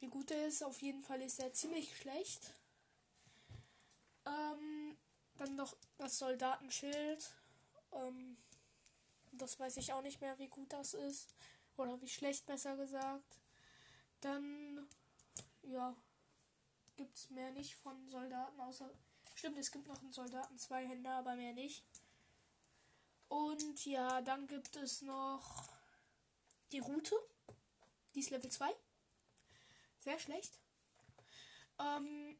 wie 0.00 0.08
gut 0.08 0.30
er 0.30 0.48
ist. 0.48 0.62
Auf 0.62 0.82
jeden 0.82 1.02
Fall 1.02 1.22
ist 1.22 1.38
er 1.38 1.54
ziemlich 1.54 1.96
schlecht. 1.96 2.52
Ähm, 4.26 4.98
dann 5.38 5.56
noch 5.56 5.74
das 5.96 6.18
Soldatenschild. 6.18 7.41
Ähm, 7.92 8.36
das 9.32 9.58
weiß 9.58 9.76
ich 9.78 9.92
auch 9.92 10.02
nicht 10.02 10.20
mehr, 10.20 10.38
wie 10.38 10.48
gut 10.48 10.72
das 10.72 10.94
ist. 10.94 11.34
Oder 11.76 12.00
wie 12.00 12.08
schlecht, 12.08 12.46
besser 12.46 12.76
gesagt. 12.76 13.40
Dann, 14.20 14.86
ja, 15.62 15.96
gibt 16.96 17.16
es 17.16 17.30
mehr 17.30 17.50
nicht 17.52 17.76
von 17.76 18.08
Soldaten, 18.08 18.60
außer. 18.60 18.90
Stimmt, 19.34 19.58
es 19.58 19.72
gibt 19.72 19.88
noch 19.88 20.00
einen 20.02 20.12
Soldaten, 20.12 20.58
zwei 20.58 20.86
Hände, 20.86 21.10
aber 21.10 21.34
mehr 21.34 21.54
nicht. 21.54 21.84
Und 23.28 23.84
ja, 23.86 24.20
dann 24.20 24.46
gibt 24.46 24.76
es 24.76 25.00
noch 25.02 25.72
die 26.70 26.80
Route. 26.80 27.16
Die 28.14 28.20
ist 28.20 28.30
Level 28.30 28.50
2. 28.50 28.70
Sehr 30.00 30.18
schlecht. 30.18 30.58
Ähm, 31.78 32.36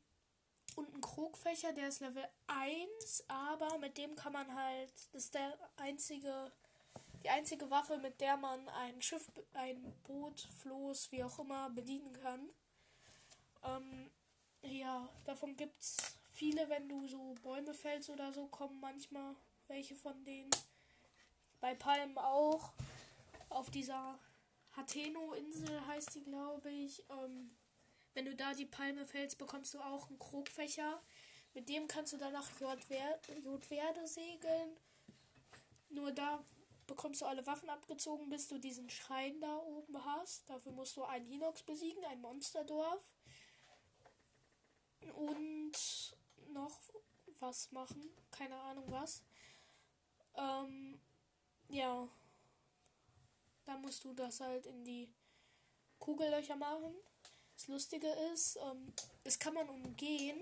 und 0.77 0.93
ein 0.95 1.01
Krogfächer, 1.01 1.73
der 1.73 1.89
ist 1.89 2.01
Level 2.01 2.27
1, 2.47 3.25
aber 3.29 3.79
mit 3.79 3.97
dem 3.99 4.15
kann 4.15 4.33
man 4.33 4.55
halt, 4.55 4.93
das 5.13 5.25
ist 5.25 5.35
der 5.35 5.57
einzige, 5.77 6.53
die 7.23 7.31
einzige 7.31 7.71
Waffe, 7.71 7.99
mit 7.99 8.21
der 8.21 8.37
man 8.37 8.69
ein 8.69 9.01
Schiff, 9.01 9.31
ein 9.55 9.95
Boot, 10.05 10.41
Floß, 10.61 11.13
wie 11.13 11.25
auch 11.25 11.39
immer, 11.39 11.71
bedienen 11.71 12.13
kann. 12.23 12.51
Ähm, 13.65 14.11
ja, 14.63 15.09
davon 15.25 15.57
gibt's 15.57 15.97
viele, 16.35 16.69
wenn 16.69 16.89
du 16.89 17.07
so 17.07 17.35
Bäume 17.43 17.75
fällst 17.75 18.11
oder 18.11 18.33
so, 18.33 18.47
kommen 18.47 18.81
manchmal 18.81 19.37
welche 19.69 19.95
von 19.95 20.25
denen. 20.25 20.51
Bei 21.61 21.75
Palmen 21.75 22.19
auch. 22.19 22.73
Auf 23.49 23.71
dieser 23.71 24.19
Hateno-Insel 24.77 25.87
heißt 25.87 26.15
die, 26.15 26.25
glaube 26.25 26.71
ich. 26.71 27.05
Ähm, 27.11 27.51
wenn 28.15 28.25
du 28.25 28.35
da 28.35 28.55
die 28.55 28.67
Palme 28.67 29.07
fällst, 29.07 29.39
bekommst 29.39 29.75
du 29.75 29.81
auch 29.81 30.09
einen 30.09 30.19
Krogfächer. 30.19 31.03
Mit 31.55 31.69
dem 31.69 31.87
kannst 31.87 32.13
du 32.13 32.17
dann 32.17 32.33
nach 32.33 32.49
Jodwerde 32.61 34.07
segeln. 34.07 34.77
Nur 35.91 36.13
da 36.13 36.45
bekommst 36.87 37.21
du 37.21 37.27
alle 37.27 37.47
Waffen 37.47 37.71
abgezogen, 37.71 38.29
bis 38.29 38.49
du 38.49 38.59
diesen 38.59 38.89
Schrein 38.91 39.41
da 39.41 39.57
oben 39.57 40.05
hast. 40.05 40.49
Dafür 40.49 40.73
musst 40.73 40.97
du 40.97 41.05
einen 41.05 41.27
Hinox 41.27 41.63
besiegen, 41.63 42.05
ein 42.07 42.21
Monsterdorf. 42.21 43.03
Und 45.15 45.73
noch 46.49 46.81
was 47.41 47.73
machen. 47.73 48.11
Keine 48.31 48.57
Ahnung 48.57 48.85
was. 48.91 49.23
Ähm, 50.35 51.01
ja. 51.69 52.09
Dann 53.65 53.81
musst 53.83 54.05
du 54.05 54.13
das 54.13 54.41
halt 54.41 54.67
in 54.67 54.85
die 54.85 55.13
Kugellöcher 55.99 56.57
machen. 56.57 56.95
Das 57.63 57.69
Lustige 57.69 58.09
ist, 58.35 58.57
ähm, 58.57 58.93
das 59.23 59.39
kann 59.39 59.55
man 59.55 59.69
umgehen, 59.69 60.37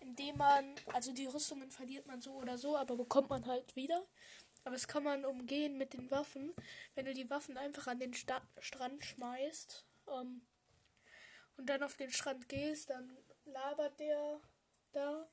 indem 0.00 0.36
man, 0.36 0.74
also 0.92 1.14
die 1.14 1.24
Rüstungen 1.24 1.70
verliert 1.70 2.06
man 2.06 2.20
so 2.20 2.32
oder 2.34 2.58
so, 2.58 2.76
aber 2.76 2.94
bekommt 2.94 3.30
man 3.30 3.46
halt 3.46 3.74
wieder. 3.74 4.06
Aber 4.64 4.74
das 4.74 4.86
kann 4.86 5.02
man 5.02 5.24
umgehen 5.24 5.78
mit 5.78 5.94
den 5.94 6.10
Waffen, 6.10 6.52
wenn 6.94 7.06
du 7.06 7.14
die 7.14 7.30
Waffen 7.30 7.56
einfach 7.56 7.86
an 7.86 8.00
den 8.00 8.12
Sta 8.12 8.42
Strand 8.60 9.02
schmeißt 9.02 9.86
ähm, 10.08 10.42
und 11.56 11.70
dann 11.70 11.82
auf 11.82 11.96
den 11.96 12.10
Strand 12.10 12.50
gehst, 12.50 12.90
dann 12.90 13.16
labert 13.46 13.98
der 13.98 14.38
da. 14.92 15.26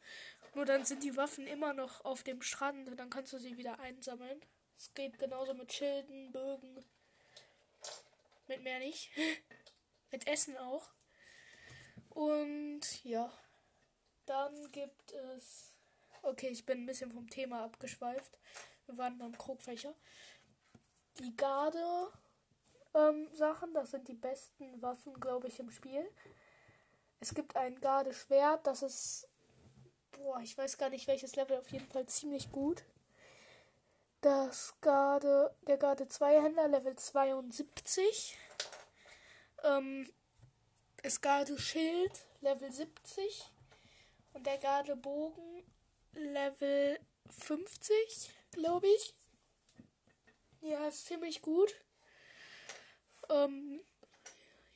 Nur 0.53 0.63
dann 0.63 0.85
sind 0.85 1.03
die 1.03 1.17
Waffen 1.17 1.47
immer 1.47 1.73
noch 1.73 2.05
auf 2.05 2.23
dem 2.23 2.41
Strand 2.41 2.87
und 2.87 2.95
dann 2.97 3.09
kannst 3.09 3.33
du 3.33 3.39
sie 3.39 3.57
wieder 3.57 3.77
einsammeln. 3.81 4.39
Es 4.77 4.93
geht 4.93 5.19
genauso 5.19 5.53
mit 5.53 5.73
Schilden, 5.73 6.31
Bögen. 6.31 6.85
Mit 8.47 8.63
mehr 8.63 8.79
nicht. 8.79 9.11
mit 10.11 10.27
Essen 10.27 10.55
auch. 10.55 10.95
Und 12.15 13.03
ja, 13.03 13.29
dann 14.25 14.71
gibt 14.71 15.11
es. 15.11 15.75
Okay, 16.21 16.47
ich 16.47 16.65
bin 16.65 16.79
ein 16.79 16.85
bisschen 16.85 17.11
vom 17.11 17.29
Thema 17.29 17.65
abgeschweift. 17.65 18.39
Wir 18.85 18.97
waren 18.97 19.17
beim 19.17 19.37
Krogfächer. 19.37 19.93
Die 21.19 21.35
Garde 21.35 22.07
ähm, 22.93 23.27
Sachen, 23.33 23.73
das 23.73 23.91
sind 23.91 24.07
die 24.07 24.13
besten 24.13 24.81
Waffen, 24.81 25.19
glaube 25.19 25.49
ich, 25.49 25.59
im 25.59 25.69
Spiel. 25.69 26.09
Es 27.19 27.33
gibt 27.33 27.57
ein 27.57 27.79
Garde-Schwert, 27.81 28.65
das 28.65 28.81
ist. 28.81 29.27
Boah, 30.13 30.39
ich 30.39 30.57
weiß 30.57 30.77
gar 30.77 30.89
nicht 30.89 31.07
welches 31.07 31.35
Level, 31.35 31.57
auf 31.57 31.69
jeden 31.69 31.87
Fall 31.87 32.05
ziemlich 32.05 32.49
gut. 32.49 32.85
Das 34.21 34.73
Garde, 34.79 35.53
der 35.67 35.77
Garde 35.77 36.07
2 36.07 36.41
Händler 36.41 36.69
Level 36.69 36.95
72. 36.95 38.37
Ähm, 39.65 40.09
das 41.05 41.21
Garde 41.21 41.55
Schild 41.59 42.25
Level 42.41 42.71
70. 42.71 43.51
Und 44.33 44.47
der 44.47 44.57
Garde 44.57 44.95
Bogen 44.95 45.63
Level 46.13 46.99
50, 47.29 48.31
glaube 48.51 48.87
ich. 48.87 49.13
Ja, 50.61 50.87
ist 50.87 51.05
ziemlich 51.05 51.43
gut. 51.43 51.75
Ähm, 53.29 53.81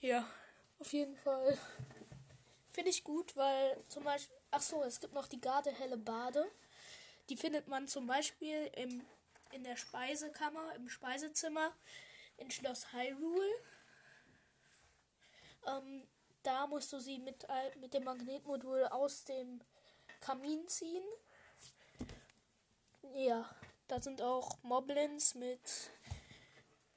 ja, 0.01 0.29
auf 0.77 0.93
jeden 0.93 1.17
Fall. 1.17 1.57
Finde 2.74 2.91
ich 2.91 3.03
gut, 3.03 3.36
weil 3.36 3.83
zum 3.88 4.03
Beispiel. 4.03 4.38
Ach 4.51 4.62
so, 4.62 4.83
es 4.83 5.00
gibt 5.00 5.15
noch 5.15 5.27
die 5.27 5.41
Garde 5.41 5.71
Helle 5.71 5.98
Bade. 5.98 6.45
Die 7.29 7.38
findet 7.38 7.67
man 7.67 7.88
zum 7.88 8.05
Beispiel 8.05 8.69
im, 8.75 9.03
in 9.51 9.63
der 9.63 9.77
Speisekammer, 9.77 10.75
im 10.75 10.89
Speisezimmer 10.89 11.74
in 12.38 12.51
Schloss 12.51 12.93
Hyrule. 12.93 13.50
Ähm, 15.65 16.07
da 16.43 16.67
musst 16.67 16.93
du 16.93 17.00
sie 17.00 17.17
mit, 17.19 17.48
mit 17.79 17.93
dem 17.93 18.03
Magnetmodul 18.03 18.86
aus 18.86 19.24
dem 19.25 19.62
Kamin 20.22 20.67
ziehen. 20.67 21.03
Ja, 23.15 23.50
da 23.88 24.01
sind 24.01 24.22
auch 24.22 24.62
Moblins 24.63 25.36
mit 25.36 25.91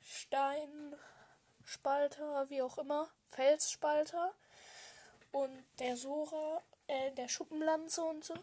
Steinspalter, 0.00 2.48
wie 2.50 2.62
auch 2.62 2.78
immer, 2.78 3.08
Felsspalter 3.28 4.34
und 5.30 5.64
der 5.78 5.96
Sora, 5.96 6.60
äh, 6.86 7.12
der 7.12 7.28
Schuppenlanze 7.28 8.02
und 8.04 8.24
so. 8.24 8.34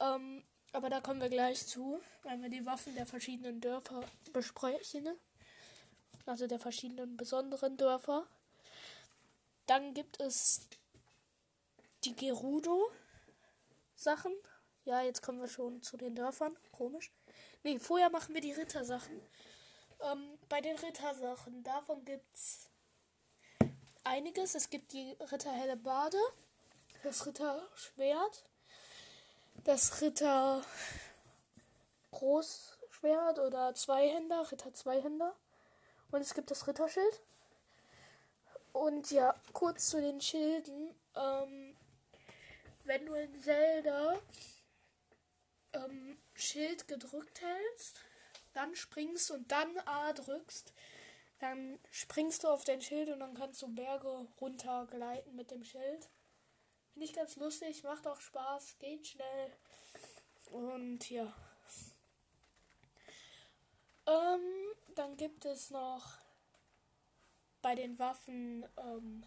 Ähm, 0.00 0.44
aber 0.72 0.90
da 0.90 1.00
kommen 1.00 1.20
wir 1.20 1.28
gleich 1.28 1.66
zu, 1.66 2.00
wenn 2.22 2.42
wir 2.42 2.48
die 2.48 2.66
Waffen 2.66 2.94
der 2.94 3.06
verschiedenen 3.06 3.60
Dörfer 3.60 4.04
besprechen. 4.32 5.08
Also 6.26 6.46
der 6.46 6.58
verschiedenen 6.58 7.16
besonderen 7.16 7.76
Dörfer. 7.76 8.26
Dann 9.72 9.94
gibt 9.94 10.20
es 10.20 10.68
die 12.04 12.14
Gerudo-Sachen. 12.14 14.34
Ja, 14.84 15.00
jetzt 15.00 15.22
kommen 15.22 15.40
wir 15.40 15.48
schon 15.48 15.82
zu 15.82 15.96
den 15.96 16.14
Dörfern. 16.14 16.54
Komisch. 16.72 17.10
Ne, 17.62 17.80
vorher 17.80 18.10
machen 18.10 18.34
wir 18.34 18.42
die 18.42 18.52
Rittersachen. 18.52 19.18
Ähm, 20.02 20.38
bei 20.50 20.60
den 20.60 20.76
Rittersachen, 20.76 21.62
davon 21.62 22.04
gibt 22.04 22.34
es 22.34 22.68
einiges. 24.04 24.54
Es 24.54 24.68
gibt 24.68 24.92
die 24.92 25.16
Ritterhelle 25.32 25.78
Bade, 25.78 26.20
das 27.02 27.24
Ritterschwert, 27.24 28.44
das 29.64 30.02
Ritter 30.02 30.62
Großschwert 32.10 33.38
oder 33.38 33.74
Zweihänder, 33.74 34.52
Ritter 34.52 34.74
Zweihänder. 34.74 35.34
Und 36.10 36.20
es 36.20 36.34
gibt 36.34 36.50
das 36.50 36.66
Ritterschild. 36.66 37.22
Und 38.72 39.10
ja, 39.10 39.34
kurz 39.52 39.88
zu 39.88 40.00
den 40.00 40.20
Schilden. 40.20 40.94
Ähm, 41.14 41.76
wenn 42.84 43.06
du 43.06 43.14
in 43.14 43.42
Zelda 43.42 44.18
ähm, 45.72 46.18
Schild 46.34 46.88
gedrückt 46.88 47.40
hältst, 47.40 48.00
dann 48.52 48.74
springst 48.74 49.30
und 49.30 49.50
dann 49.50 49.78
A 49.86 50.12
drückst, 50.12 50.72
dann 51.38 51.78
springst 51.90 52.44
du 52.44 52.48
auf 52.48 52.64
dein 52.64 52.80
Schild 52.80 53.08
und 53.08 53.20
dann 53.20 53.34
kannst 53.34 53.62
du 53.62 53.68
Berge 53.68 54.26
runtergleiten 54.40 55.34
mit 55.34 55.50
dem 55.50 55.64
Schild. 55.64 56.08
Finde 56.92 57.06
ich 57.06 57.14
ganz 57.14 57.36
lustig, 57.36 57.82
macht 57.84 58.06
auch 58.06 58.20
Spaß, 58.20 58.78
geht 58.78 59.06
schnell. 59.06 59.52
Und 60.50 61.08
ja. 61.10 61.32
Ähm, 64.06 64.74
dann 64.94 65.16
gibt 65.16 65.44
es 65.44 65.70
noch 65.70 66.21
bei 67.62 67.74
den 67.74 67.98
Waffen. 67.98 68.66
Ähm, 68.76 69.24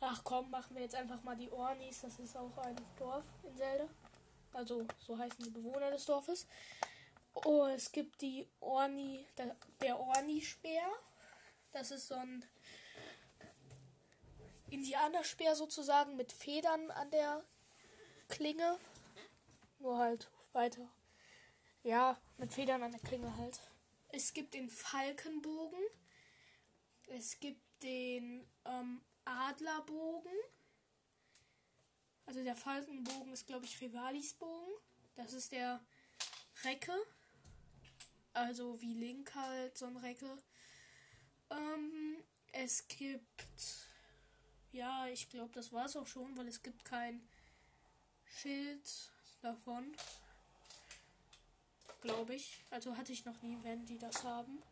ach 0.00 0.22
komm, 0.24 0.50
machen 0.50 0.74
wir 0.74 0.82
jetzt 0.82 0.94
einfach 0.94 1.22
mal 1.22 1.36
die 1.36 1.50
Ornis. 1.50 2.00
Das 2.00 2.18
ist 2.18 2.36
auch 2.36 2.56
ein 2.58 2.76
Dorf 2.98 3.26
in 3.42 3.56
Zelda. 3.56 3.88
Also 4.52 4.86
so 4.98 5.18
heißen 5.18 5.44
die 5.44 5.50
Bewohner 5.50 5.90
des 5.90 6.04
Dorfes. 6.04 6.46
Oh, 7.34 7.66
es 7.66 7.90
gibt 7.90 8.20
die 8.20 8.46
Orni, 8.60 9.26
der, 9.80 9.98
Orni-Speer. 9.98 10.90
Das 11.72 11.90
ist 11.90 12.08
so 12.08 12.14
ein 12.14 12.44
Indianerspeer 14.70 15.56
sozusagen 15.56 16.16
mit 16.16 16.32
Federn 16.32 16.90
an 16.90 17.10
der 17.10 17.42
Klinge. 18.28 18.78
Nur 19.78 19.98
halt 19.98 20.30
weiter. 20.52 20.86
Ja, 21.82 22.18
mit 22.36 22.52
Federn 22.52 22.82
an 22.82 22.92
der 22.92 23.00
Klinge 23.00 23.34
halt. 23.38 23.58
Es 24.10 24.34
gibt 24.34 24.54
den 24.54 24.68
Falkenbogen. 24.68 25.80
Es 27.14 27.38
gibt 27.38 27.60
den 27.82 28.46
ähm, 28.64 29.02
Adlerbogen. 29.26 30.32
Also 32.24 32.42
der 32.42 32.56
Falkenbogen 32.56 33.34
ist, 33.34 33.46
glaube 33.46 33.66
ich, 33.66 33.80
Rivalis 33.82 34.32
Bogen. 34.32 34.72
Das 35.14 35.34
ist 35.34 35.52
der 35.52 35.84
Recke. 36.64 36.94
Also 38.32 38.80
wie 38.80 38.94
Link 38.94 39.34
halt, 39.34 39.76
so 39.76 39.84
ein 39.86 39.96
Recke. 39.98 40.38
Ähm, 41.50 42.16
es 42.52 42.88
gibt. 42.88 43.44
Ja, 44.70 45.06
ich 45.08 45.28
glaube, 45.28 45.52
das 45.52 45.70
war 45.70 45.84
es 45.84 45.96
auch 45.96 46.06
schon, 46.06 46.34
weil 46.38 46.48
es 46.48 46.62
gibt 46.62 46.82
kein 46.82 47.28
Schild 48.24 49.12
davon. 49.42 49.94
Glaube 52.00 52.36
ich. 52.36 52.62
Also 52.70 52.96
hatte 52.96 53.12
ich 53.12 53.26
noch 53.26 53.42
nie, 53.42 53.58
wenn 53.64 53.84
die 53.84 53.98
das 53.98 54.24
haben. 54.24 54.62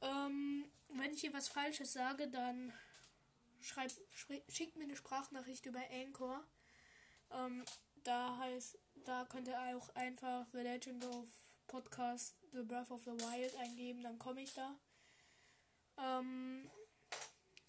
Ähm, 0.00 0.64
wenn 0.98 1.12
ich 1.12 1.20
hier 1.20 1.32
was 1.32 1.48
Falsches 1.48 1.92
sage, 1.92 2.28
dann 2.28 2.72
schreib, 3.60 3.90
schickt 4.48 4.76
mir 4.76 4.84
eine 4.84 4.96
Sprachnachricht 4.96 5.66
über 5.66 5.80
Anchor. 5.90 6.44
Ähm, 7.30 7.64
da 8.04 8.36
heißt, 8.38 8.78
da 9.04 9.24
könnt 9.24 9.48
ihr 9.48 9.58
auch 9.58 9.88
einfach 9.94 10.46
The 10.52 10.58
Legend 10.58 11.04
of 11.04 11.28
Podcast 11.66 12.38
The 12.52 12.62
Breath 12.62 12.90
of 12.90 13.02
the 13.04 13.12
Wild 13.12 13.56
eingeben, 13.56 14.02
dann 14.02 14.18
komme 14.18 14.42
ich 14.42 14.52
da. 14.54 14.78
Ähm, 15.98 16.70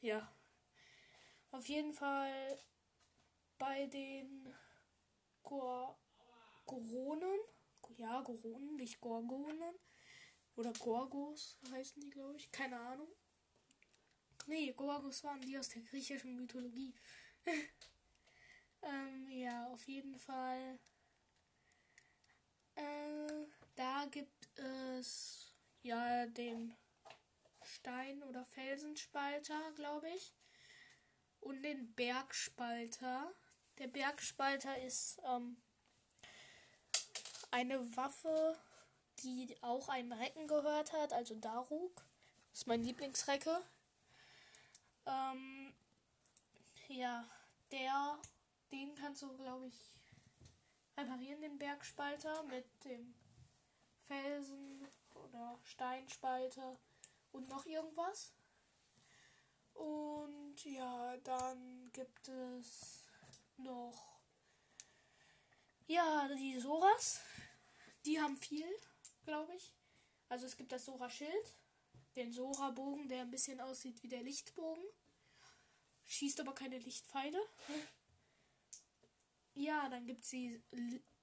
ja. 0.02 0.32
Auf 1.52 1.68
jeden 1.68 1.94
Fall 1.94 2.60
bei 3.58 3.88
den 3.88 4.54
Gor 5.42 5.98
Goronen, 6.66 7.40
ja, 7.98 8.22
Goronen, 8.22 8.76
nicht 8.76 9.00
Gorgonen. 9.00 9.76
Oder 10.56 10.72
Gorgos 10.74 11.58
heißen 11.72 12.02
die, 12.02 12.10
glaube 12.10 12.38
ich. 12.38 12.52
Keine 12.52 12.80
Ahnung. 12.80 13.10
Nee, 14.48 14.72
Gorgos 14.74 15.24
waren 15.24 15.42
die 15.42 15.58
aus 15.58 15.70
der 15.70 15.82
griechischen 15.82 16.36
Mythologie. 16.36 16.94
ähm, 18.82 19.30
ja, 19.32 19.68
auf 19.68 19.88
jeden 19.88 20.18
Fall. 20.20 20.80
Äh, 22.76 23.48
da 23.76 24.06
gibt 24.12 24.48
es 24.58 25.52
ja 25.82 26.28
den 26.28 26.76
Stein- 27.64 28.24
oder 28.24 28.46
Felsenspalter, 28.46 29.72
glaube 29.76 30.10
ich. 30.10 30.34
Und 31.40 31.64
den 31.64 31.94
Bergspalter. 31.94 33.34
Der 33.78 33.88
Bergspalter 33.88 34.82
ist 34.82 35.20
ähm, 35.26 35.58
eine 37.52 37.96
Waffe, 37.96 38.58
die 39.24 39.56
auch 39.62 39.90
einem 39.90 40.12
Recken 40.12 40.48
gehört 40.48 40.94
hat, 40.94 41.14
also 41.14 41.36
Daruk. 41.36 41.96
Das 42.52 42.62
ist 42.62 42.68
mein 42.68 42.84
Lieblingsrecke. 42.84 43.62
Ähm, 45.06 45.74
ja, 46.88 47.26
der, 47.72 48.18
den 48.72 48.96
kannst 48.96 49.22
du, 49.22 49.36
glaube 49.38 49.68
ich, 49.68 49.76
reparieren, 50.98 51.42
den 51.42 51.58
Bergspalter 51.58 52.44
mit 52.44 52.66
dem 52.86 53.14
Felsen 54.02 54.88
oder 55.14 55.60
Steinspalter 55.64 56.78
und 57.32 57.50
noch 57.50 57.66
irgendwas. 57.66 58.34
Und 59.74 60.64
ja, 60.64 61.18
dann 61.18 61.92
gibt 61.92 62.28
es 62.30 63.04
noch 63.58 64.16
ja, 65.88 66.28
die 66.36 66.60
Soras. 66.60 67.22
Die 68.06 68.20
haben 68.20 68.38
viel, 68.38 68.68
glaube 69.26 69.54
ich. 69.56 69.74
Also 70.30 70.46
es 70.46 70.58
gibt 70.58 70.72
das 70.72 70.86
Sora-Schild, 70.86 71.58
den 72.16 72.32
Sora-Bogen, 72.32 73.10
der 73.10 73.22
ein 73.22 73.32
bisschen 73.32 73.60
aussieht 73.60 74.02
wie 74.04 74.08
der 74.08 74.24
Lichtbogen. 74.24 74.84
Schießt 76.06 76.40
aber 76.40 76.54
keine 76.54 76.80
Lichtpfeile. 76.80 77.40
ja, 79.54 79.90
dann 79.90 80.06
gibt 80.06 80.22
es 80.22 80.30
die 80.30 80.62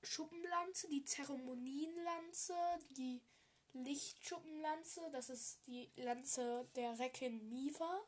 Schuppenlanze, 0.03 0.89
die 0.89 1.05
Zeremonienlanze, 1.05 2.55
die 2.91 3.23
Lichtschuppenlanze, 3.75 5.09
das 5.13 5.31
ist 5.31 5.67
die 5.67 5.91
Lanze 5.97 6.69
der 6.75 6.99
Recken 6.99 7.49
Miva. 7.49 8.01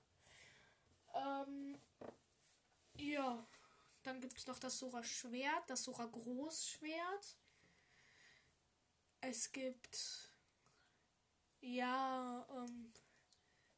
Ähm, 1.14 1.78
ja, 2.96 3.46
dann 4.02 4.20
gibt 4.20 4.36
es 4.38 4.46
noch 4.46 4.58
das 4.58 4.78
Sora 4.78 5.02
Schwert, 5.02 5.68
das 5.68 5.84
Sora 5.84 6.06
Großschwert. 6.06 7.38
Es 9.26 9.52
gibt, 9.52 10.34
ja, 11.62 12.46
ähm, 12.50 12.92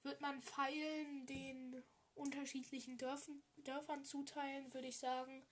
wird 0.02 0.20
man 0.20 0.42
Pfeilen 0.42 1.24
den 1.26 1.84
unterschiedlichen 2.16 2.98
Dörfern, 2.98 3.44
Dörfern 3.58 4.04
zuteilen, 4.04 4.74
würde 4.74 4.88
ich 4.88 4.98
sagen, 4.98 5.46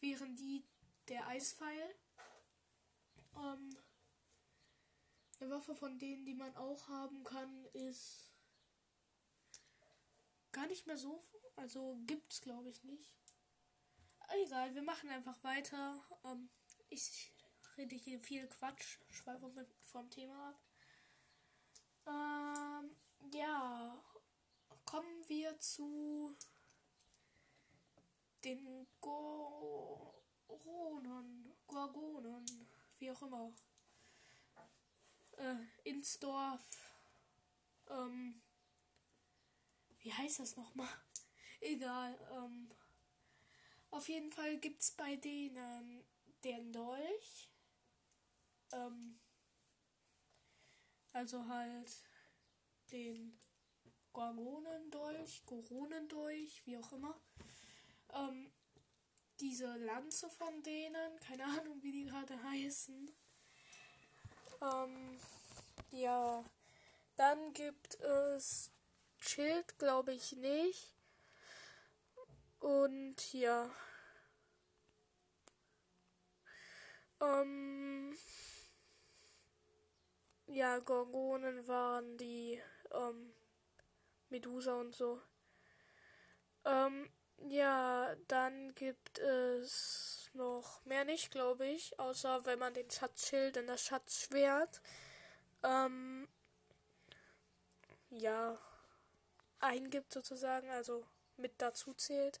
wären 0.00 0.36
die 0.36 0.64
der 1.08 1.26
Eispfeil. 1.26 1.94
Ähm, 3.36 3.76
eine 5.38 5.50
Waffe 5.50 5.74
von 5.74 5.98
denen, 5.98 6.24
die 6.24 6.34
man 6.34 6.56
auch 6.56 6.88
haben 6.88 7.22
kann, 7.22 7.66
ist 7.74 8.32
gar 10.50 10.66
nicht 10.66 10.86
mehr 10.86 10.96
so. 10.96 11.22
Also 11.56 12.00
gibt's 12.06 12.40
glaube 12.40 12.70
ich 12.70 12.82
nicht. 12.84 13.14
Egal, 14.46 14.74
wir 14.74 14.82
machen 14.82 15.10
einfach 15.10 15.44
weiter. 15.44 16.02
Ähm, 16.24 16.48
ich 16.88 17.34
rede 17.80 17.96
hier 17.96 18.20
viel 18.20 18.46
Quatsch, 18.46 18.98
schweife 19.10 19.66
vom 19.80 20.10
Thema 20.10 20.50
ab. 20.50 20.60
Ähm, 22.06 22.90
ja, 23.32 23.98
kommen 24.84 25.28
wir 25.28 25.58
zu 25.58 26.36
den 28.44 28.86
Goronen, 29.00 30.12
Gorgonen, 31.66 32.44
wie 32.98 33.10
auch 33.10 33.22
immer. 33.22 33.50
Äh, 35.38 35.56
ins 35.84 36.18
Dorf. 36.18 36.92
Ähm, 37.88 38.42
wie 40.00 40.12
heißt 40.12 40.40
das 40.40 40.54
nochmal? 40.56 40.86
Egal. 41.60 42.18
Ähm, 42.30 42.68
auf 43.90 44.06
jeden 44.10 44.30
Fall 44.32 44.58
gibt 44.58 44.82
es 44.82 44.90
bei 44.90 45.16
denen 45.16 46.04
den 46.44 46.74
Dolch. 46.74 47.50
Ähm, 48.72 49.18
also 51.12 51.46
halt 51.48 51.90
den 52.92 53.36
Gorgonendolch, 54.12 55.44
Goronendolch, 55.46 56.62
wie 56.66 56.78
auch 56.78 56.92
immer. 56.92 57.20
Ähm, 58.12 58.52
diese 59.40 59.76
Lanze 59.76 60.28
von 60.30 60.62
denen, 60.62 61.18
keine 61.20 61.44
Ahnung, 61.44 61.82
wie 61.82 61.92
die 61.92 62.04
gerade 62.04 62.42
heißen. 62.42 63.10
Ähm, 64.60 65.20
ja, 65.90 66.44
dann 67.16 67.52
gibt 67.54 67.94
es 68.00 68.70
Schild, 69.18 69.78
glaube 69.78 70.12
ich 70.12 70.32
nicht. 70.32 70.94
Und 72.58 73.32
ja. 73.32 73.70
Ähm, 77.20 78.16
ja, 80.50 80.78
Gorgonen 80.80 81.66
waren 81.66 82.18
die 82.18 82.60
ähm, 82.92 83.32
Medusa 84.30 84.74
und 84.80 84.94
so. 84.94 85.20
Ähm, 86.64 87.08
ja, 87.48 88.14
dann 88.28 88.74
gibt 88.74 89.18
es 89.18 90.30
noch 90.34 90.84
mehr 90.84 91.04
nicht, 91.04 91.30
glaube 91.30 91.66
ich, 91.66 91.98
außer 91.98 92.44
wenn 92.46 92.58
man 92.58 92.74
den 92.74 92.90
Schatzschild 92.90 93.56
in 93.56 93.66
das 93.66 93.82
Schatzschwert 93.82 94.80
ähm, 95.64 96.28
ja 98.10 98.58
eingibt 99.60 100.12
sozusagen, 100.12 100.68
also 100.70 101.06
mit 101.36 101.52
dazu 101.62 101.94
zählt. 101.94 102.40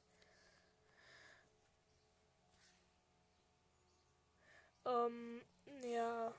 Ähm, 4.84 5.40
ja. 5.82 6.34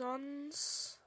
Sonst. 0.00 0.98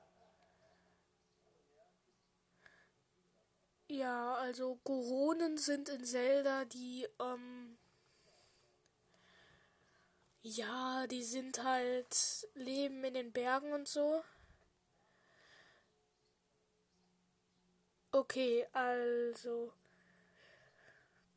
Ja, 3.88 4.36
also 4.36 4.76
Goronen 4.84 5.58
sind 5.58 5.90
in 5.90 6.06
Zelda 6.06 6.66
die, 6.66 7.08
ähm, 7.20 7.80
ja, 10.44 11.08
die 11.08 11.24
sind 11.24 11.64
halt, 11.64 12.48
leben 12.54 13.04
in 13.04 13.16
den 13.16 13.32
Bergen 13.32 13.74
und 13.74 13.88
so. 13.88 14.24
Okay, 18.14 18.66
also, 18.74 19.74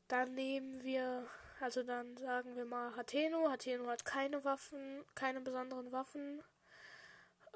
dann 0.08 0.34
nehmen 0.34 0.82
wir, 0.82 1.26
also 1.60 1.82
dann 1.82 2.16
sagen 2.16 2.56
wir 2.56 2.64
mal 2.64 2.94
Hateno. 2.96 3.48
Hateno 3.48 3.88
hat 3.88 4.04
keine 4.04 4.44
Waffen, 4.44 5.04
keine 5.14 5.40
besonderen 5.40 5.90
Waffen. 5.92 6.42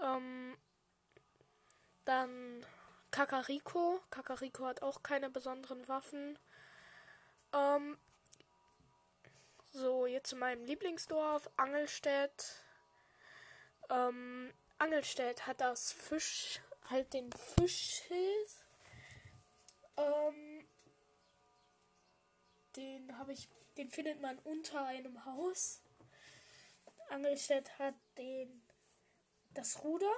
Ähm, 0.02 0.56
dann 2.04 2.64
Kakariko. 3.10 4.00
Kakariko 4.10 4.66
hat 4.66 4.82
auch 4.82 5.02
keine 5.02 5.30
besonderen 5.30 5.86
Waffen. 5.88 6.38
Ähm, 7.52 7.98
so, 9.72 10.06
jetzt 10.06 10.30
zu 10.30 10.36
meinem 10.36 10.64
Lieblingsdorf, 10.64 11.48
Angelstedt. 11.56 12.64
Ähm, 13.88 14.52
Angelstedt 14.78 15.46
hat 15.46 15.60
das 15.60 15.92
Fisch, 15.92 16.60
halt 16.88 17.12
den 17.12 17.30
Fischschild. 17.32 18.48
Ähm, 19.96 20.66
den 22.76 23.18
habe 23.18 23.32
ich, 23.32 23.48
den 23.76 23.88
findet 23.88 24.20
man 24.20 24.38
unter 24.40 24.84
einem 24.86 25.24
Haus. 25.24 25.82
Angelstedt 27.10 27.78
hat 27.78 27.94
den, 28.18 28.62
das 29.54 29.82
Ruder. 29.82 30.12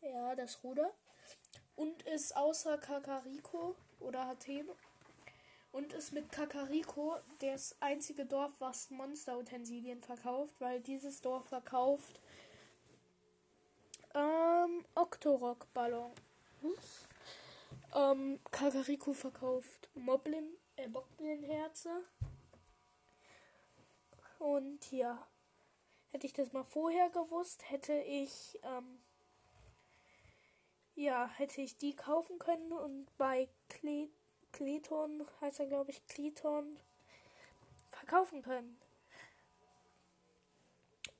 Ja, 0.00 0.34
das 0.34 0.62
Ruder. 0.64 0.92
Und 1.76 2.02
ist 2.02 2.36
außer 2.36 2.78
Kakariko 2.78 3.76
oder 4.00 4.26
Hateno 4.26 4.76
und 5.72 5.92
ist 5.94 6.12
mit 6.12 6.30
Kakariko 6.30 7.16
das 7.40 7.74
einzige 7.80 8.26
Dorf, 8.26 8.52
was 8.58 8.90
Monsterutensilien 8.90 10.02
verkauft, 10.02 10.54
weil 10.60 10.80
dieses 10.80 11.22
Dorf 11.22 11.48
verkauft 11.48 12.20
ähm, 14.14 14.84
Octorok-Ballon. 14.94 16.12
Ähm, 17.94 18.38
Kakariko 18.50 19.12
verkauft 19.14 19.88
Moblin, 19.94 20.46
äh, 20.76 20.88
Bockblin-Herze. 20.88 22.02
Und 24.38 24.90
ja, 24.92 25.26
hätte 26.12 26.26
ich 26.26 26.32
das 26.32 26.52
mal 26.52 26.64
vorher 26.64 27.10
gewusst, 27.10 27.68
hätte 27.70 27.94
ich 27.94 28.58
ähm, 28.62 29.00
ja, 30.94 31.28
hätte 31.36 31.60
ich 31.60 31.76
die 31.76 31.96
kaufen 31.96 32.38
können 32.38 32.72
und 32.72 33.06
bei 33.18 33.48
Kle 33.68 34.08
Kleton, 34.52 35.26
heißt 35.40 35.60
er 35.60 35.66
glaube 35.66 35.90
ich, 35.90 36.06
Kleton, 36.06 36.78
verkaufen 37.90 38.42
können. 38.42 38.78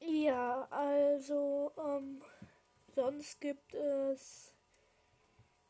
Ja, 0.01 0.67
also, 0.71 1.73
ähm, 1.79 2.23
sonst 2.95 3.41
gibt 3.41 3.73
es. 3.75 4.53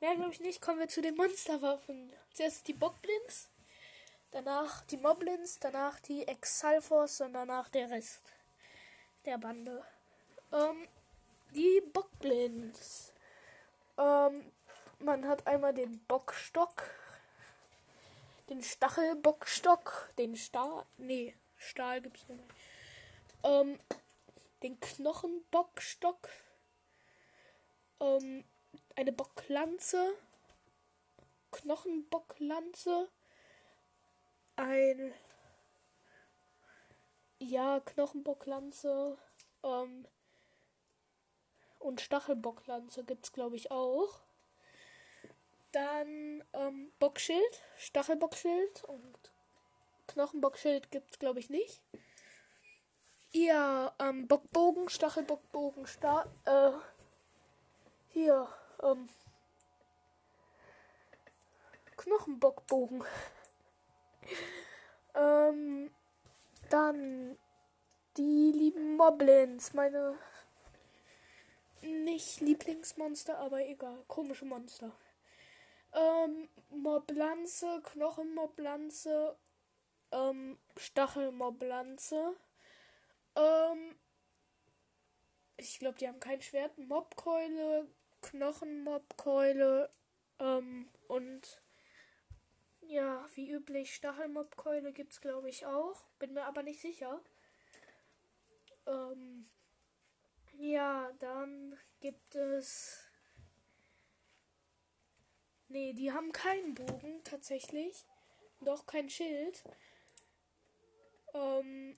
Mehr 0.00 0.16
glaube 0.16 0.32
ich 0.32 0.40
nicht. 0.40 0.60
Kommen 0.60 0.80
wir 0.80 0.88
zu 0.88 1.02
den 1.02 1.14
Monsterwaffen. 1.14 2.12
Zuerst 2.32 2.66
die 2.66 2.72
Bockblins, 2.72 3.50
danach 4.32 4.84
die 4.86 4.96
Moblins, 4.96 5.60
danach 5.60 6.00
die 6.00 6.26
Exalfos 6.26 7.20
und 7.20 7.34
danach 7.34 7.68
der 7.68 7.90
Rest 7.90 8.32
der 9.24 9.38
Bande. 9.38 9.84
Ähm, 10.52 10.88
die 11.54 11.82
Bockblins. 11.92 13.12
Ähm, 13.98 14.52
man 14.98 15.26
hat 15.26 15.46
einmal 15.46 15.74
den 15.74 15.98
Bockstock, 16.06 16.90
den 18.48 18.62
Stachelbockstock, 18.62 20.10
den 20.18 20.36
Stahl, 20.36 20.86
nee, 20.96 21.34
Stahl 21.56 22.00
gibt's 22.00 22.28
nicht. 22.28 22.44
Ähm, 23.42 23.78
den 24.62 24.78
Knochenbockstock, 24.78 26.28
ähm, 28.00 28.44
eine 28.94 29.12
Bocklanze, 29.12 30.14
Knochenbocklanze, 31.50 33.08
ein 34.56 35.12
ja, 37.42 37.80
Knochenbocklanze, 37.80 39.18
ähm, 39.64 40.06
und 41.78 42.00
Stachelbocklanze 42.00 43.04
gibt 43.04 43.26
es, 43.26 43.32
glaube 43.32 43.56
ich, 43.56 43.70
auch. 43.70 44.20
Dann 45.72 46.44
ähm, 46.52 46.92
Bockschild, 46.98 47.60
Stachelbockschild 47.78 48.84
und 48.84 49.32
Knochenbockschild 50.06 50.90
gibt's 50.90 51.18
glaube 51.18 51.40
ich 51.40 51.48
nicht. 51.50 51.82
Ja, 53.32 53.94
ähm, 53.98 54.28
Bockbogen, 54.28 54.90
Stachelbockbogen, 54.90 55.86
Sta 55.86 56.26
äh, 56.44 56.72
hier, 58.10 58.46
ähm, 58.82 59.08
Knochenbockbogen. 61.96 63.02
ähm, 65.14 65.90
dann 66.72 67.38
die 68.16 68.52
lieben 68.52 68.96
Moblins, 68.96 69.72
meine 69.74 70.18
nicht 71.82 72.40
Lieblingsmonster, 72.40 73.38
aber 73.38 73.66
egal, 73.66 74.04
komische 74.06 74.44
Monster. 74.44 74.92
Ähm, 75.92 76.48
Moblanze, 76.70 77.82
Knochenmoblanze, 77.82 79.36
ähm, 80.12 80.58
Stachelmoblanze. 80.76 82.36
Ähm, 83.36 83.96
ich 85.56 85.78
glaube, 85.78 85.98
die 85.98 86.08
haben 86.08 86.20
kein 86.20 86.40
Schwert. 86.40 86.78
Mobkeule, 86.78 87.88
Knochenmobkeule, 88.22 89.90
ähm, 90.42 90.88
und 91.08 91.61
ja, 92.92 93.26
wie 93.34 93.50
üblich, 93.50 93.94
Stachelmobkeule 93.94 94.92
gibt 94.92 95.12
es, 95.12 95.20
glaube 95.20 95.48
ich, 95.48 95.66
auch. 95.66 96.04
Bin 96.18 96.34
mir 96.34 96.44
aber 96.44 96.62
nicht 96.62 96.80
sicher. 96.80 97.20
Ähm, 98.86 99.46
ja, 100.58 101.12
dann 101.18 101.78
gibt 102.00 102.34
es 102.34 103.08
Nee, 105.72 105.94
die 105.94 106.12
haben 106.12 106.32
keinen 106.32 106.74
Bogen 106.74 107.24
tatsächlich. 107.24 108.04
Doch 108.60 108.84
kein 108.84 109.08
Schild. 109.08 109.64
Ähm, 111.32 111.96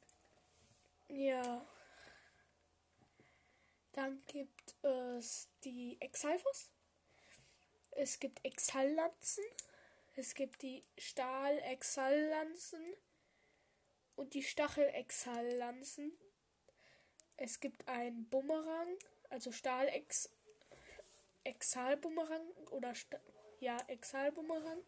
ja. 1.08 1.66
Dann 3.90 4.22
gibt 4.28 4.76
es 4.82 5.48
die 5.64 5.96
Exalfos. 6.00 6.70
Es 7.90 8.20
gibt 8.20 8.44
Exallanzen. 8.44 9.42
Es 10.16 10.34
gibt 10.34 10.62
die 10.62 10.84
Stahl-Exallanzen 10.96 12.94
und 14.14 14.34
die 14.34 14.44
Stachel-Exallanzen. 14.44 16.16
Es 17.36 17.58
gibt 17.58 17.88
ein 17.88 18.28
Bumerang, 18.28 18.96
also 19.30 19.50
Stahl-Exal-Bumerang 19.50 22.46
oder 22.70 22.94
Sta 22.94 23.18
ja, 23.58 23.76
Exal-Bumerang. 23.88 24.84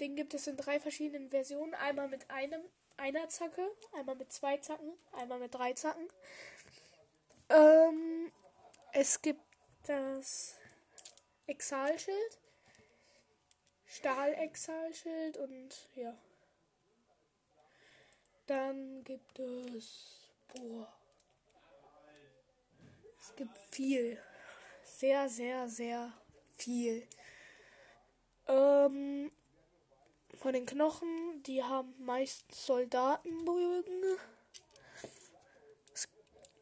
Den 0.00 0.16
gibt 0.16 0.32
es 0.32 0.46
in 0.46 0.56
drei 0.56 0.80
verschiedenen 0.80 1.28
Versionen. 1.28 1.74
Einmal 1.74 2.08
mit 2.08 2.30
einem, 2.30 2.62
einer 2.96 3.28
Zacke, 3.28 3.76
einmal 3.92 4.16
mit 4.16 4.32
zwei 4.32 4.56
Zacken, 4.56 4.96
einmal 5.12 5.38
mit 5.38 5.54
drei 5.54 5.74
Zacken. 5.74 6.08
Ähm, 7.50 8.32
es 8.92 9.20
gibt 9.20 9.42
das 9.86 10.56
Exalschild, 11.46 12.38
Stahl-Exalschild 13.94 15.36
und 15.36 15.88
ja. 15.94 16.16
Dann 18.46 19.04
gibt 19.04 19.38
es. 19.38 20.30
Boah. 20.52 20.92
Es 23.18 23.36
gibt 23.36 23.56
viel. 23.70 24.20
Sehr, 24.82 25.28
sehr, 25.28 25.68
sehr 25.68 26.12
viel. 26.56 27.06
Ähm, 28.48 29.30
von 30.38 30.52
den 30.52 30.66
Knochen, 30.66 31.42
die 31.44 31.62
haben 31.62 31.94
meist 32.04 32.52
Soldatenbögen. 32.52 34.18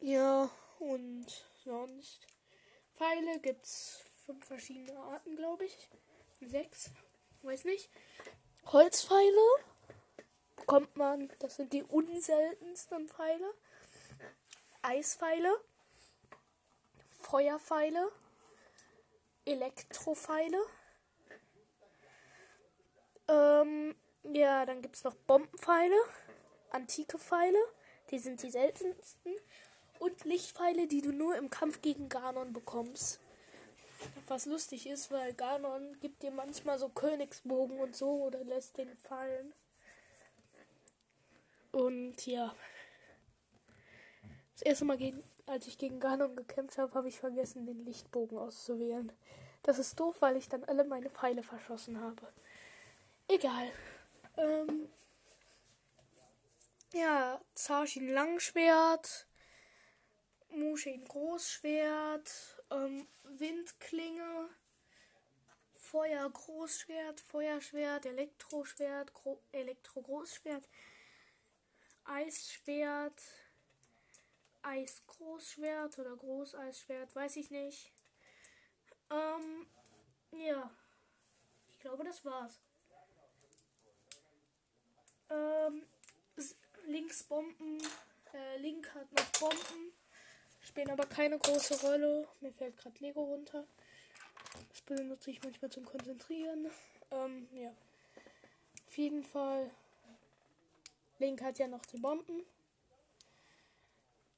Ja, 0.01 0.51
und 0.79 1.25
sonst. 1.65 2.27
Pfeile 2.95 3.39
gibt's 3.39 4.03
fünf 4.25 4.45
verschiedene 4.45 4.97
Arten, 4.99 5.35
glaube 5.35 5.65
ich. 5.65 5.89
Sechs, 6.41 6.91
weiß 7.43 7.65
nicht. 7.65 7.89
Holzpfeile 8.65 9.47
bekommt 10.55 10.95
man, 10.95 11.31
das 11.39 11.57
sind 11.57 11.73
die 11.73 11.83
unseltensten 11.83 13.09
Pfeile. 13.09 13.53
Eispfeile, 14.81 15.49
Feuerpfeile, 17.21 18.11
Elektropfeile. 19.45 20.57
Ähm, 23.27 23.95
ja, 24.23 24.65
dann 24.65 24.81
gibt 24.81 24.95
es 24.95 25.03
noch 25.03 25.15
Bombenpfeile, 25.15 25.95
antike 26.71 27.17
Pfeile, 27.17 27.57
die 28.11 28.19
sind 28.19 28.41
die 28.43 28.51
seltensten. 28.51 29.33
Und 29.99 30.25
Lichtpfeile, 30.25 30.87
die 30.87 31.01
du 31.01 31.11
nur 31.11 31.37
im 31.37 31.49
Kampf 31.49 31.81
gegen 31.81 32.09
Ganon 32.09 32.51
bekommst. 32.51 33.22
Was 34.27 34.45
lustig 34.45 34.87
ist, 34.87 35.11
weil 35.11 35.33
Ganon 35.33 35.99
gibt 35.99 36.23
dir 36.23 36.31
manchmal 36.31 36.79
so 36.79 36.89
Königsbogen 36.89 37.79
und 37.79 37.95
so 37.95 38.23
oder 38.23 38.43
lässt 38.43 38.77
den 38.77 38.95
fallen. 38.97 39.53
Und 41.71 42.25
ja. 42.25 42.53
Das 44.53 44.61
erste 44.61 44.85
Mal, 44.85 44.97
gegen, 44.97 45.23
als 45.47 45.67
ich 45.67 45.77
gegen 45.77 45.99
Ganon 45.99 46.35
gekämpft 46.35 46.77
habe, 46.77 46.93
habe 46.93 47.09
ich 47.09 47.19
vergessen, 47.19 47.65
den 47.65 47.83
Lichtbogen 47.85 48.37
auszuwählen. 48.37 49.11
Das 49.63 49.79
ist 49.79 49.99
doof, 49.99 50.17
weil 50.19 50.37
ich 50.37 50.49
dann 50.49 50.63
alle 50.65 50.83
meine 50.83 51.09
Pfeile 51.09 51.41
verschossen 51.41 51.99
habe. 51.99 52.27
Egal. 53.27 53.71
Ähm, 54.37 54.89
ja, 56.93 57.41
Zarshin 57.55 58.07
Langschwert, 58.07 59.25
Mushin 60.55 61.03
Großschwert, 61.05 62.63
ähm, 62.71 63.07
Windklinge, 63.23 64.49
Feuer 65.73 66.29
Großschwert, 66.29 67.19
Feuerschwert, 67.19 68.05
Elektroschwert, 68.05 69.13
Gro 69.13 69.41
Elektro 69.51 70.01
Großschwert, 70.01 70.67
Eisschwert, 72.05 73.21
Eisgroßschwert 74.61 75.99
oder 75.99 76.15
Großeisschwert, 76.15 77.15
weiß 77.15 77.35
ich 77.37 77.51
nicht. 77.51 77.91
Ähm, 79.09 79.67
ja. 80.31 80.71
Ich 81.69 81.79
glaube, 81.79 82.03
das 82.03 82.23
war's. 82.23 82.59
Ähm, 85.29 85.85
links 86.85 87.23
Bomben. 87.23 87.81
Äh, 88.33 88.57
Link 88.57 88.93
hat 88.93 89.11
noch 89.11 89.31
Bomben. 89.39 90.02
Spielen 90.63 90.89
aber 90.89 91.05
keine 91.05 91.37
große 91.37 91.81
Rolle. 91.81 92.27
Mir 92.41 92.53
fällt 92.53 92.77
gerade 92.77 92.97
Lego 92.99 93.23
runter. 93.23 93.65
Das 94.69 94.81
benutze 94.81 95.31
ich 95.31 95.43
manchmal 95.43 95.71
zum 95.71 95.85
Konzentrieren. 95.85 96.69
Ähm, 97.11 97.47
ja. 97.53 97.71
Auf 98.87 98.97
jeden 98.97 99.23
Fall. 99.23 99.71
Link 101.19 101.41
hat 101.41 101.59
ja 101.59 101.67
noch 101.67 101.85
die 101.85 101.97
Bomben. 101.97 102.43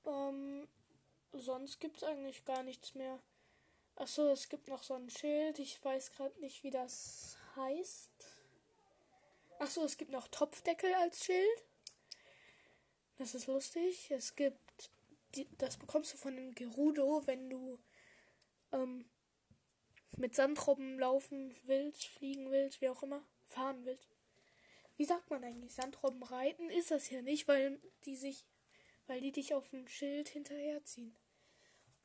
Ähm, 0.05 0.67
sonst 1.33 1.79
gibt 1.79 1.97
es 1.97 2.03
eigentlich 2.03 2.45
gar 2.45 2.63
nichts 2.63 2.95
mehr. 2.95 3.19
Achso, 3.95 4.29
es 4.29 4.49
gibt 4.49 4.67
noch 4.67 4.83
so 4.83 4.95
ein 4.95 5.09
Schild. 5.09 5.59
Ich 5.59 5.83
weiß 5.83 6.11
gerade 6.11 6.39
nicht, 6.41 6.63
wie 6.63 6.71
das 6.71 7.37
heißt. 7.55 8.11
Achso, 9.59 9.83
es 9.85 9.97
gibt 9.97 10.11
noch 10.11 10.27
Topfdeckel 10.27 10.93
als 10.95 11.23
Schild. 11.23 11.63
Das 13.17 13.35
ist 13.35 13.47
lustig. 13.47 14.11
Es 14.11 14.35
gibt. 14.35 14.64
Das 15.57 15.77
bekommst 15.77 16.13
du 16.13 16.17
von 16.17 16.35
dem 16.35 16.55
Gerudo, 16.55 17.25
wenn 17.25 17.49
du 17.49 17.79
ähm, 18.71 19.05
mit 20.17 20.35
Sandrobben 20.35 20.99
laufen 20.99 21.55
willst, 21.65 22.05
fliegen 22.05 22.51
willst, 22.51 22.81
wie 22.81 22.89
auch 22.89 23.03
immer, 23.03 23.23
fahren 23.45 23.85
willst. 23.85 24.07
Wie 24.97 25.05
sagt 25.05 25.29
man 25.29 25.43
eigentlich? 25.43 25.73
Sandrobben 25.73 26.23
reiten 26.23 26.69
ist 26.69 26.91
das 26.91 27.09
ja 27.09 27.21
nicht, 27.21 27.47
weil 27.47 27.79
die 28.05 28.15
sich, 28.15 28.45
weil 29.07 29.19
die 29.19 29.31
dich 29.31 29.53
auf 29.53 29.73
ein 29.73 29.87
Schild 29.87 30.29
hinterherziehen. 30.29 31.15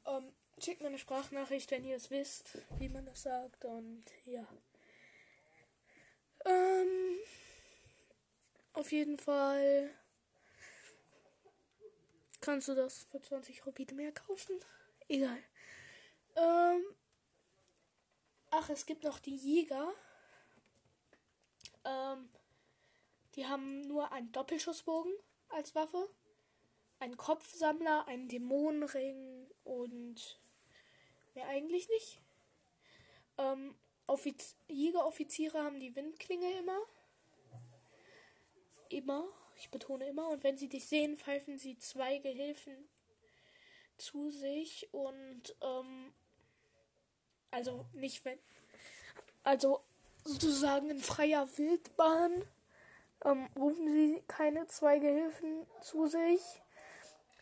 Ähm, 0.06 0.32
schickt 0.58 0.80
mir 0.80 0.88
eine 0.88 0.98
Sprachnachricht, 0.98 1.70
wenn 1.70 1.84
ihr 1.84 1.96
es 1.96 2.10
wisst, 2.10 2.58
wie 2.78 2.88
man 2.88 3.06
das 3.06 3.22
sagt. 3.22 3.64
Und 3.64 4.02
ja. 4.24 4.46
Ähm, 6.44 7.18
auf 8.72 8.90
jeden 8.92 9.18
Fall 9.18 9.90
kannst 12.50 12.66
du 12.66 12.74
das 12.74 13.04
für 13.12 13.22
20 13.22 13.64
Rubine 13.64 13.92
mehr 13.92 14.10
kaufen. 14.10 14.58
Egal. 15.06 15.38
Ähm, 16.34 16.82
ach, 18.50 18.68
es 18.70 18.86
gibt 18.86 19.04
noch 19.04 19.20
die 19.20 19.36
Jäger. 19.36 19.92
Ähm, 21.84 22.28
die 23.36 23.46
haben 23.46 23.82
nur 23.82 24.10
einen 24.10 24.32
Doppelschussbogen 24.32 25.12
als 25.50 25.76
Waffe, 25.76 26.10
einen 26.98 27.16
Kopfsammler, 27.16 28.08
einen 28.08 28.26
Dämonenring 28.28 29.48
und 29.62 30.40
mehr 31.34 31.46
eigentlich 31.46 31.88
nicht. 31.88 32.20
Ähm, 33.38 33.76
Offiz 34.08 34.56
Jägeroffiziere 34.66 35.62
haben 35.62 35.78
die 35.78 35.94
Windklinge 35.94 36.58
immer. 36.58 36.80
immer, 38.88 39.24
ich 39.60 39.70
betone 39.70 40.08
immer, 40.08 40.28
und 40.28 40.42
wenn 40.42 40.56
sie 40.56 40.68
dich 40.68 40.86
sehen, 40.86 41.16
pfeifen 41.16 41.58
sie 41.58 41.78
zwei 41.78 42.18
Gehilfen 42.18 42.88
zu 43.98 44.30
sich 44.30 44.88
und 44.92 45.54
ähm, 45.60 46.12
also 47.50 47.84
nicht 47.92 48.24
wenn, 48.24 48.38
also 49.44 49.82
sozusagen 50.24 50.90
in 50.90 51.00
freier 51.00 51.46
Wildbahn 51.58 52.42
ähm, 53.24 53.48
rufen 53.56 53.92
sie 53.92 54.22
keine 54.28 54.66
zwei 54.68 54.98
Gehilfen 54.98 55.66
zu 55.82 56.08
sich, 56.08 56.40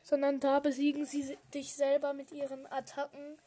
sondern 0.03 0.41
da 0.41 0.59
besiegen 0.59 1.07
sie 1.07 1.39
dich 1.55 1.75
selber 1.75 2.15
mit 2.15 2.33
ihren 2.33 2.67
Attacken. 2.67 3.39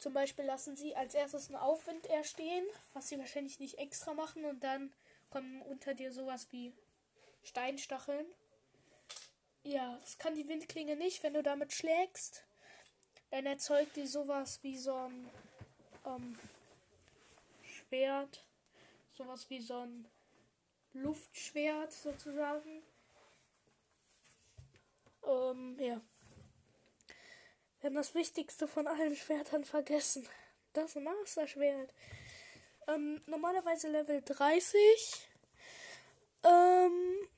Zum 0.00 0.12
Beispiel 0.12 0.44
lassen 0.44 0.76
sie 0.76 0.96
als 0.96 1.14
erstes 1.14 1.48
einen 1.48 1.60
Aufwind 1.60 2.06
erstehen, 2.06 2.64
was 2.94 3.08
sie 3.08 3.18
wahrscheinlich 3.18 3.60
nicht 3.60 3.78
extra 3.78 4.12
machen, 4.14 4.44
und 4.44 4.64
dann 4.64 4.92
kommen 5.30 5.62
unter 5.62 5.94
dir 5.94 6.12
sowas 6.12 6.48
wie 6.50 6.72
Steinstacheln. 7.44 8.26
Ja, 9.62 9.96
das 10.00 10.18
kann 10.18 10.34
die 10.34 10.48
Windklinge 10.48 10.96
nicht, 10.96 11.22
wenn 11.22 11.34
du 11.34 11.42
damit 11.42 11.72
schlägst. 11.72 12.44
Dann 13.30 13.46
erzeugt 13.46 13.96
die 13.96 14.06
sowas 14.06 14.60
wie 14.62 14.76
so 14.76 14.94
ein 14.94 15.30
ähm, 16.06 16.38
Schwert, 17.62 18.44
sowas 19.16 19.48
wie 19.50 19.60
so 19.60 19.78
ein 19.78 20.06
Luftschwert 20.92 21.92
sozusagen. 21.92 22.82
Ähm, 25.26 25.76
ja. 25.80 26.00
Wir 27.80 27.90
haben 27.90 27.96
das 27.96 28.14
Wichtigste 28.14 28.68
von 28.68 28.86
allen 28.86 29.16
Schwertern 29.16 29.64
vergessen. 29.64 30.28
Das 30.72 30.94
Master-Schwert. 30.94 31.92
Ähm, 32.86 33.20
normalerweise 33.26 33.88
Level 33.88 34.22
30. 34.22 35.28
Ähm, 36.44 37.28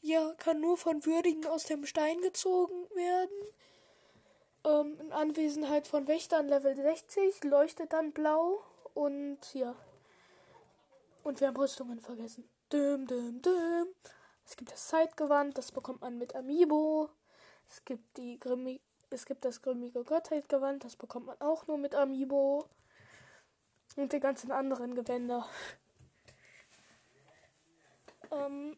ja, 0.00 0.34
kann 0.38 0.60
nur 0.60 0.76
von 0.76 1.04
Würdigen 1.04 1.46
aus 1.46 1.64
dem 1.64 1.86
Stein 1.86 2.20
gezogen 2.20 2.88
werden. 2.94 3.46
Ähm, 4.64 5.00
in 5.00 5.12
Anwesenheit 5.12 5.86
von 5.86 6.06
Wächtern 6.08 6.48
Level 6.48 6.74
60 6.74 7.44
leuchtet 7.44 7.92
dann 7.92 8.12
blau 8.12 8.62
und 8.94 9.38
ja. 9.54 9.74
Und 11.22 11.40
wir 11.40 11.48
haben 11.48 11.56
Rüstungen 11.56 12.00
vergessen. 12.00 12.48
Düm, 12.72 13.06
düm, 13.06 13.42
düm. 13.42 13.86
Es 14.44 14.56
gibt 14.56 14.72
das 14.72 14.88
Zeitgewand, 14.88 15.56
das 15.58 15.72
bekommt 15.72 16.00
man 16.00 16.18
mit 16.18 16.34
Amiibo. 16.34 17.10
Es 17.68 17.84
gibt 17.84 18.16
die 18.16 18.38
Grimmi 18.40 18.80
es 19.12 19.26
gibt 19.26 19.44
das 19.44 19.60
grimmige 19.60 20.04
Gottheitgewand, 20.04 20.84
das 20.84 20.94
bekommt 20.94 21.26
man 21.26 21.40
auch 21.40 21.66
nur 21.66 21.78
mit 21.78 21.96
Amiibo. 21.96 22.68
Und 23.96 24.12
die 24.12 24.20
ganzen 24.20 24.52
anderen 24.52 24.94
Gewänder. 24.94 25.46
Ähm, 28.32 28.76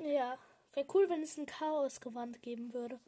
ja. 0.00 0.38
Wäre 0.74 0.86
cool, 0.94 1.08
wenn 1.08 1.22
es 1.22 1.36
ein 1.36 1.46
Chaosgewand 1.46 2.42
geben 2.42 2.72
würde. 2.72 3.00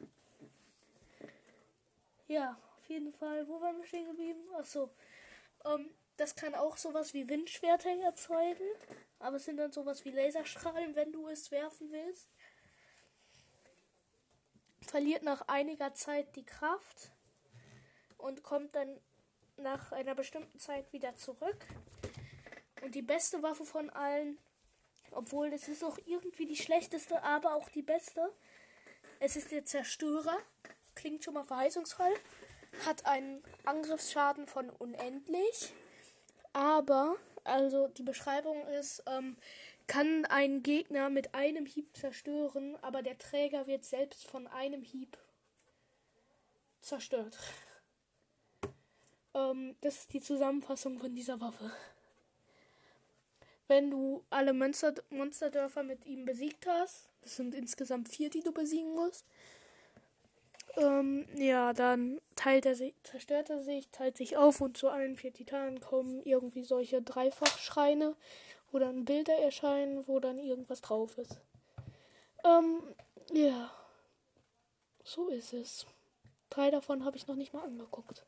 Ja, 2.27 2.57
auf 2.77 2.89
jeden 2.89 3.13
Fall. 3.13 3.47
Wo 3.47 3.61
waren 3.61 3.77
wir 3.77 3.85
stehen 3.85 4.07
geblieben? 4.07 4.41
Achso. 4.55 4.89
Ähm, 5.65 5.89
das 6.17 6.35
kann 6.35 6.55
auch 6.55 6.77
sowas 6.77 7.13
wie 7.13 7.29
Windschwerter 7.29 7.89
erzeugen. 7.89 8.67
Aber 9.19 9.37
es 9.37 9.45
sind 9.45 9.57
dann 9.57 9.71
sowas 9.71 10.03
wie 10.03 10.11
Laserstrahlen, 10.11 10.95
wenn 10.95 11.11
du 11.11 11.27
es 11.27 11.51
werfen 11.51 11.91
willst. 11.91 12.29
Verliert 14.81 15.23
nach 15.23 15.47
einiger 15.47 15.93
Zeit 15.93 16.35
die 16.35 16.45
Kraft 16.45 17.11
und 18.17 18.43
kommt 18.43 18.75
dann 18.75 18.99
nach 19.57 19.91
einer 19.91 20.15
bestimmten 20.15 20.59
Zeit 20.59 20.91
wieder 20.91 21.15
zurück. 21.15 21.65
Und 22.81 22.95
die 22.95 23.01
beste 23.01 23.41
Waffe 23.41 23.65
von 23.65 23.89
allen, 23.89 24.37
obwohl 25.13 25.49
das 25.49 25.67
ist 25.67 25.83
auch 25.83 25.97
irgendwie 26.05 26.45
die 26.45 26.57
schlechteste, 26.57 27.21
aber 27.23 27.55
auch 27.55 27.69
die 27.69 27.81
beste. 27.81 28.21
Es 29.19 29.35
ist 29.35 29.51
der 29.51 29.65
Zerstörer. 29.65 30.37
Klingt 30.95 31.23
schon 31.23 31.33
mal 31.33 31.43
verheißungsvoll. 31.43 32.13
Hat 32.85 33.05
einen 33.05 33.43
Angriffsschaden 33.65 34.47
von 34.47 34.69
unendlich 34.69 35.73
aber, 36.53 37.15
also 37.43 37.87
die 37.87 38.03
Beschreibung 38.03 38.65
ist, 38.79 39.03
ähm, 39.07 39.35
kann 39.87 40.25
einen 40.25 40.63
Gegner 40.63 41.09
mit 41.09 41.35
einem 41.35 41.65
Hieb 41.65 41.97
zerstören, 41.97 42.77
aber 42.81 43.01
der 43.01 43.17
Träger 43.17 43.67
wird 43.67 43.83
selbst 43.83 44.25
von 44.27 44.47
einem 44.47 44.83
Hieb 44.83 45.17
zerstört. 46.81 47.37
Ähm, 49.33 49.75
das 49.81 49.95
ist 49.97 50.13
die 50.13 50.21
Zusammenfassung 50.21 50.99
von 50.99 51.15
dieser 51.15 51.41
Waffe. 51.41 51.71
Wenn 53.67 53.89
du 53.89 54.23
alle 54.29 54.53
Monster 54.53 54.93
Monsterdörfer 55.09 55.83
mit 55.83 56.05
ihm 56.05 56.25
besiegt 56.25 56.67
hast, 56.67 57.09
das 57.21 57.37
sind 57.37 57.55
insgesamt 57.55 58.09
vier, 58.09 58.29
die 58.29 58.41
du 58.41 58.51
besiegen 58.51 58.93
musst, 58.93 59.25
ähm, 60.75 61.25
ja, 61.35 61.73
dann 61.73 62.19
teilt 62.35 62.65
er 62.65 62.75
sich, 62.75 62.95
zerstört 63.03 63.49
er 63.49 63.61
sich, 63.61 63.89
teilt 63.89 64.17
sich 64.17 64.37
auf 64.37 64.59
und 64.59 64.75
zu 64.75 64.89
allen 64.89 65.15
vier 65.15 65.31
Titanen 65.31 65.79
kommen 65.79 66.21
irgendwie 66.23 66.63
solche 66.63 67.01
Dreifachschreine, 67.01 68.15
wo 68.71 68.79
dann 68.79 69.05
Bilder 69.05 69.37
erscheinen, 69.37 70.07
wo 70.07 70.19
dann 70.19 70.39
irgendwas 70.39 70.81
drauf 70.81 71.17
ist. 71.17 71.39
Ähm, 72.43 72.81
ja. 73.31 73.71
So 75.03 75.27
ist 75.27 75.53
es. 75.53 75.85
Drei 76.49 76.71
davon 76.71 77.05
habe 77.05 77.17
ich 77.17 77.27
noch 77.27 77.35
nicht 77.35 77.53
mal 77.53 77.63
angeguckt. 77.63 78.25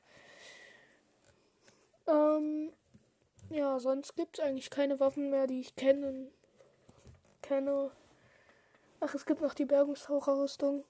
Ähm, 2.08 2.72
ja, 3.50 3.80
sonst 3.80 4.16
gibt 4.16 4.38
es 4.38 4.44
eigentlich 4.44 4.70
keine 4.70 5.00
Waffen 5.00 5.30
mehr, 5.30 5.48
die 5.48 5.62
ich 5.62 5.76
kenne. 5.76 6.32
kenne. 7.42 7.92
Ach, 9.00 9.14
es 9.14 9.26
gibt 9.26 9.42
noch 9.42 9.54
die 9.54 9.66
Bergungstaucherrüstung 9.66 10.84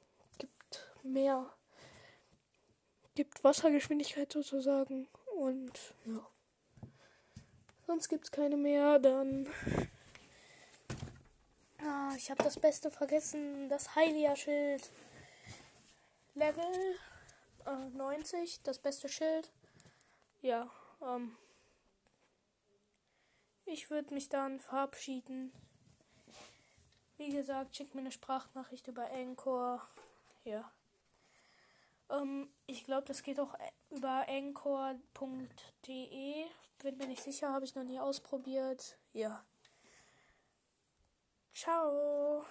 mehr 1.04 1.50
gibt 3.16 3.44
Wassergeschwindigkeit 3.44 4.32
sozusagen 4.32 5.08
und 5.38 5.72
ja. 6.06 6.28
Sonst 7.88 8.10
gibt 8.10 8.26
es 8.26 8.32
keine 8.32 8.58
mehr, 8.58 9.00
dann. 9.00 9.48
Ah, 11.80 12.14
ich 12.18 12.32
habe 12.32 12.44
das 12.44 12.60
Beste 12.60 12.90
vergessen, 12.90 13.70
das 13.70 13.96
Heilia-Schild. 13.96 14.90
Level 16.34 16.98
äh, 17.66 17.90
90, 17.96 18.60
das 18.64 18.80
beste 18.80 19.08
Schild. 19.08 19.52
Ja, 20.42 20.70
ähm. 21.02 21.38
Ich 23.66 23.90
würde 23.90 24.14
mich 24.14 24.30
dann 24.30 24.60
verabschieden. 24.60 25.52
Wie 27.18 27.32
gesagt, 27.32 27.76
schickt 27.76 27.96
mir 27.96 28.02
eine 28.02 28.12
Sprachnachricht 28.12 28.88
über 28.88 29.10
Anchor. 29.12 29.82
Ja. 30.44 30.72
Ähm, 32.10 32.50
ich 32.68 32.84
glaube, 32.84 33.08
das 33.08 33.24
geht 33.24 33.40
auch 33.40 33.56
äh, 33.56 33.72
über 33.96 34.28
anchor.de. 34.28 35.00
Bin 36.84 36.98
mir 36.98 37.08
nicht 37.08 37.24
sicher, 37.24 37.52
habe 37.54 37.66
ich 37.66 37.74
noch 37.74 37.84
nie 37.84 38.00
ausprobiert. 38.00 38.98
Ja. 39.14 39.44
Ciao. 41.54 42.46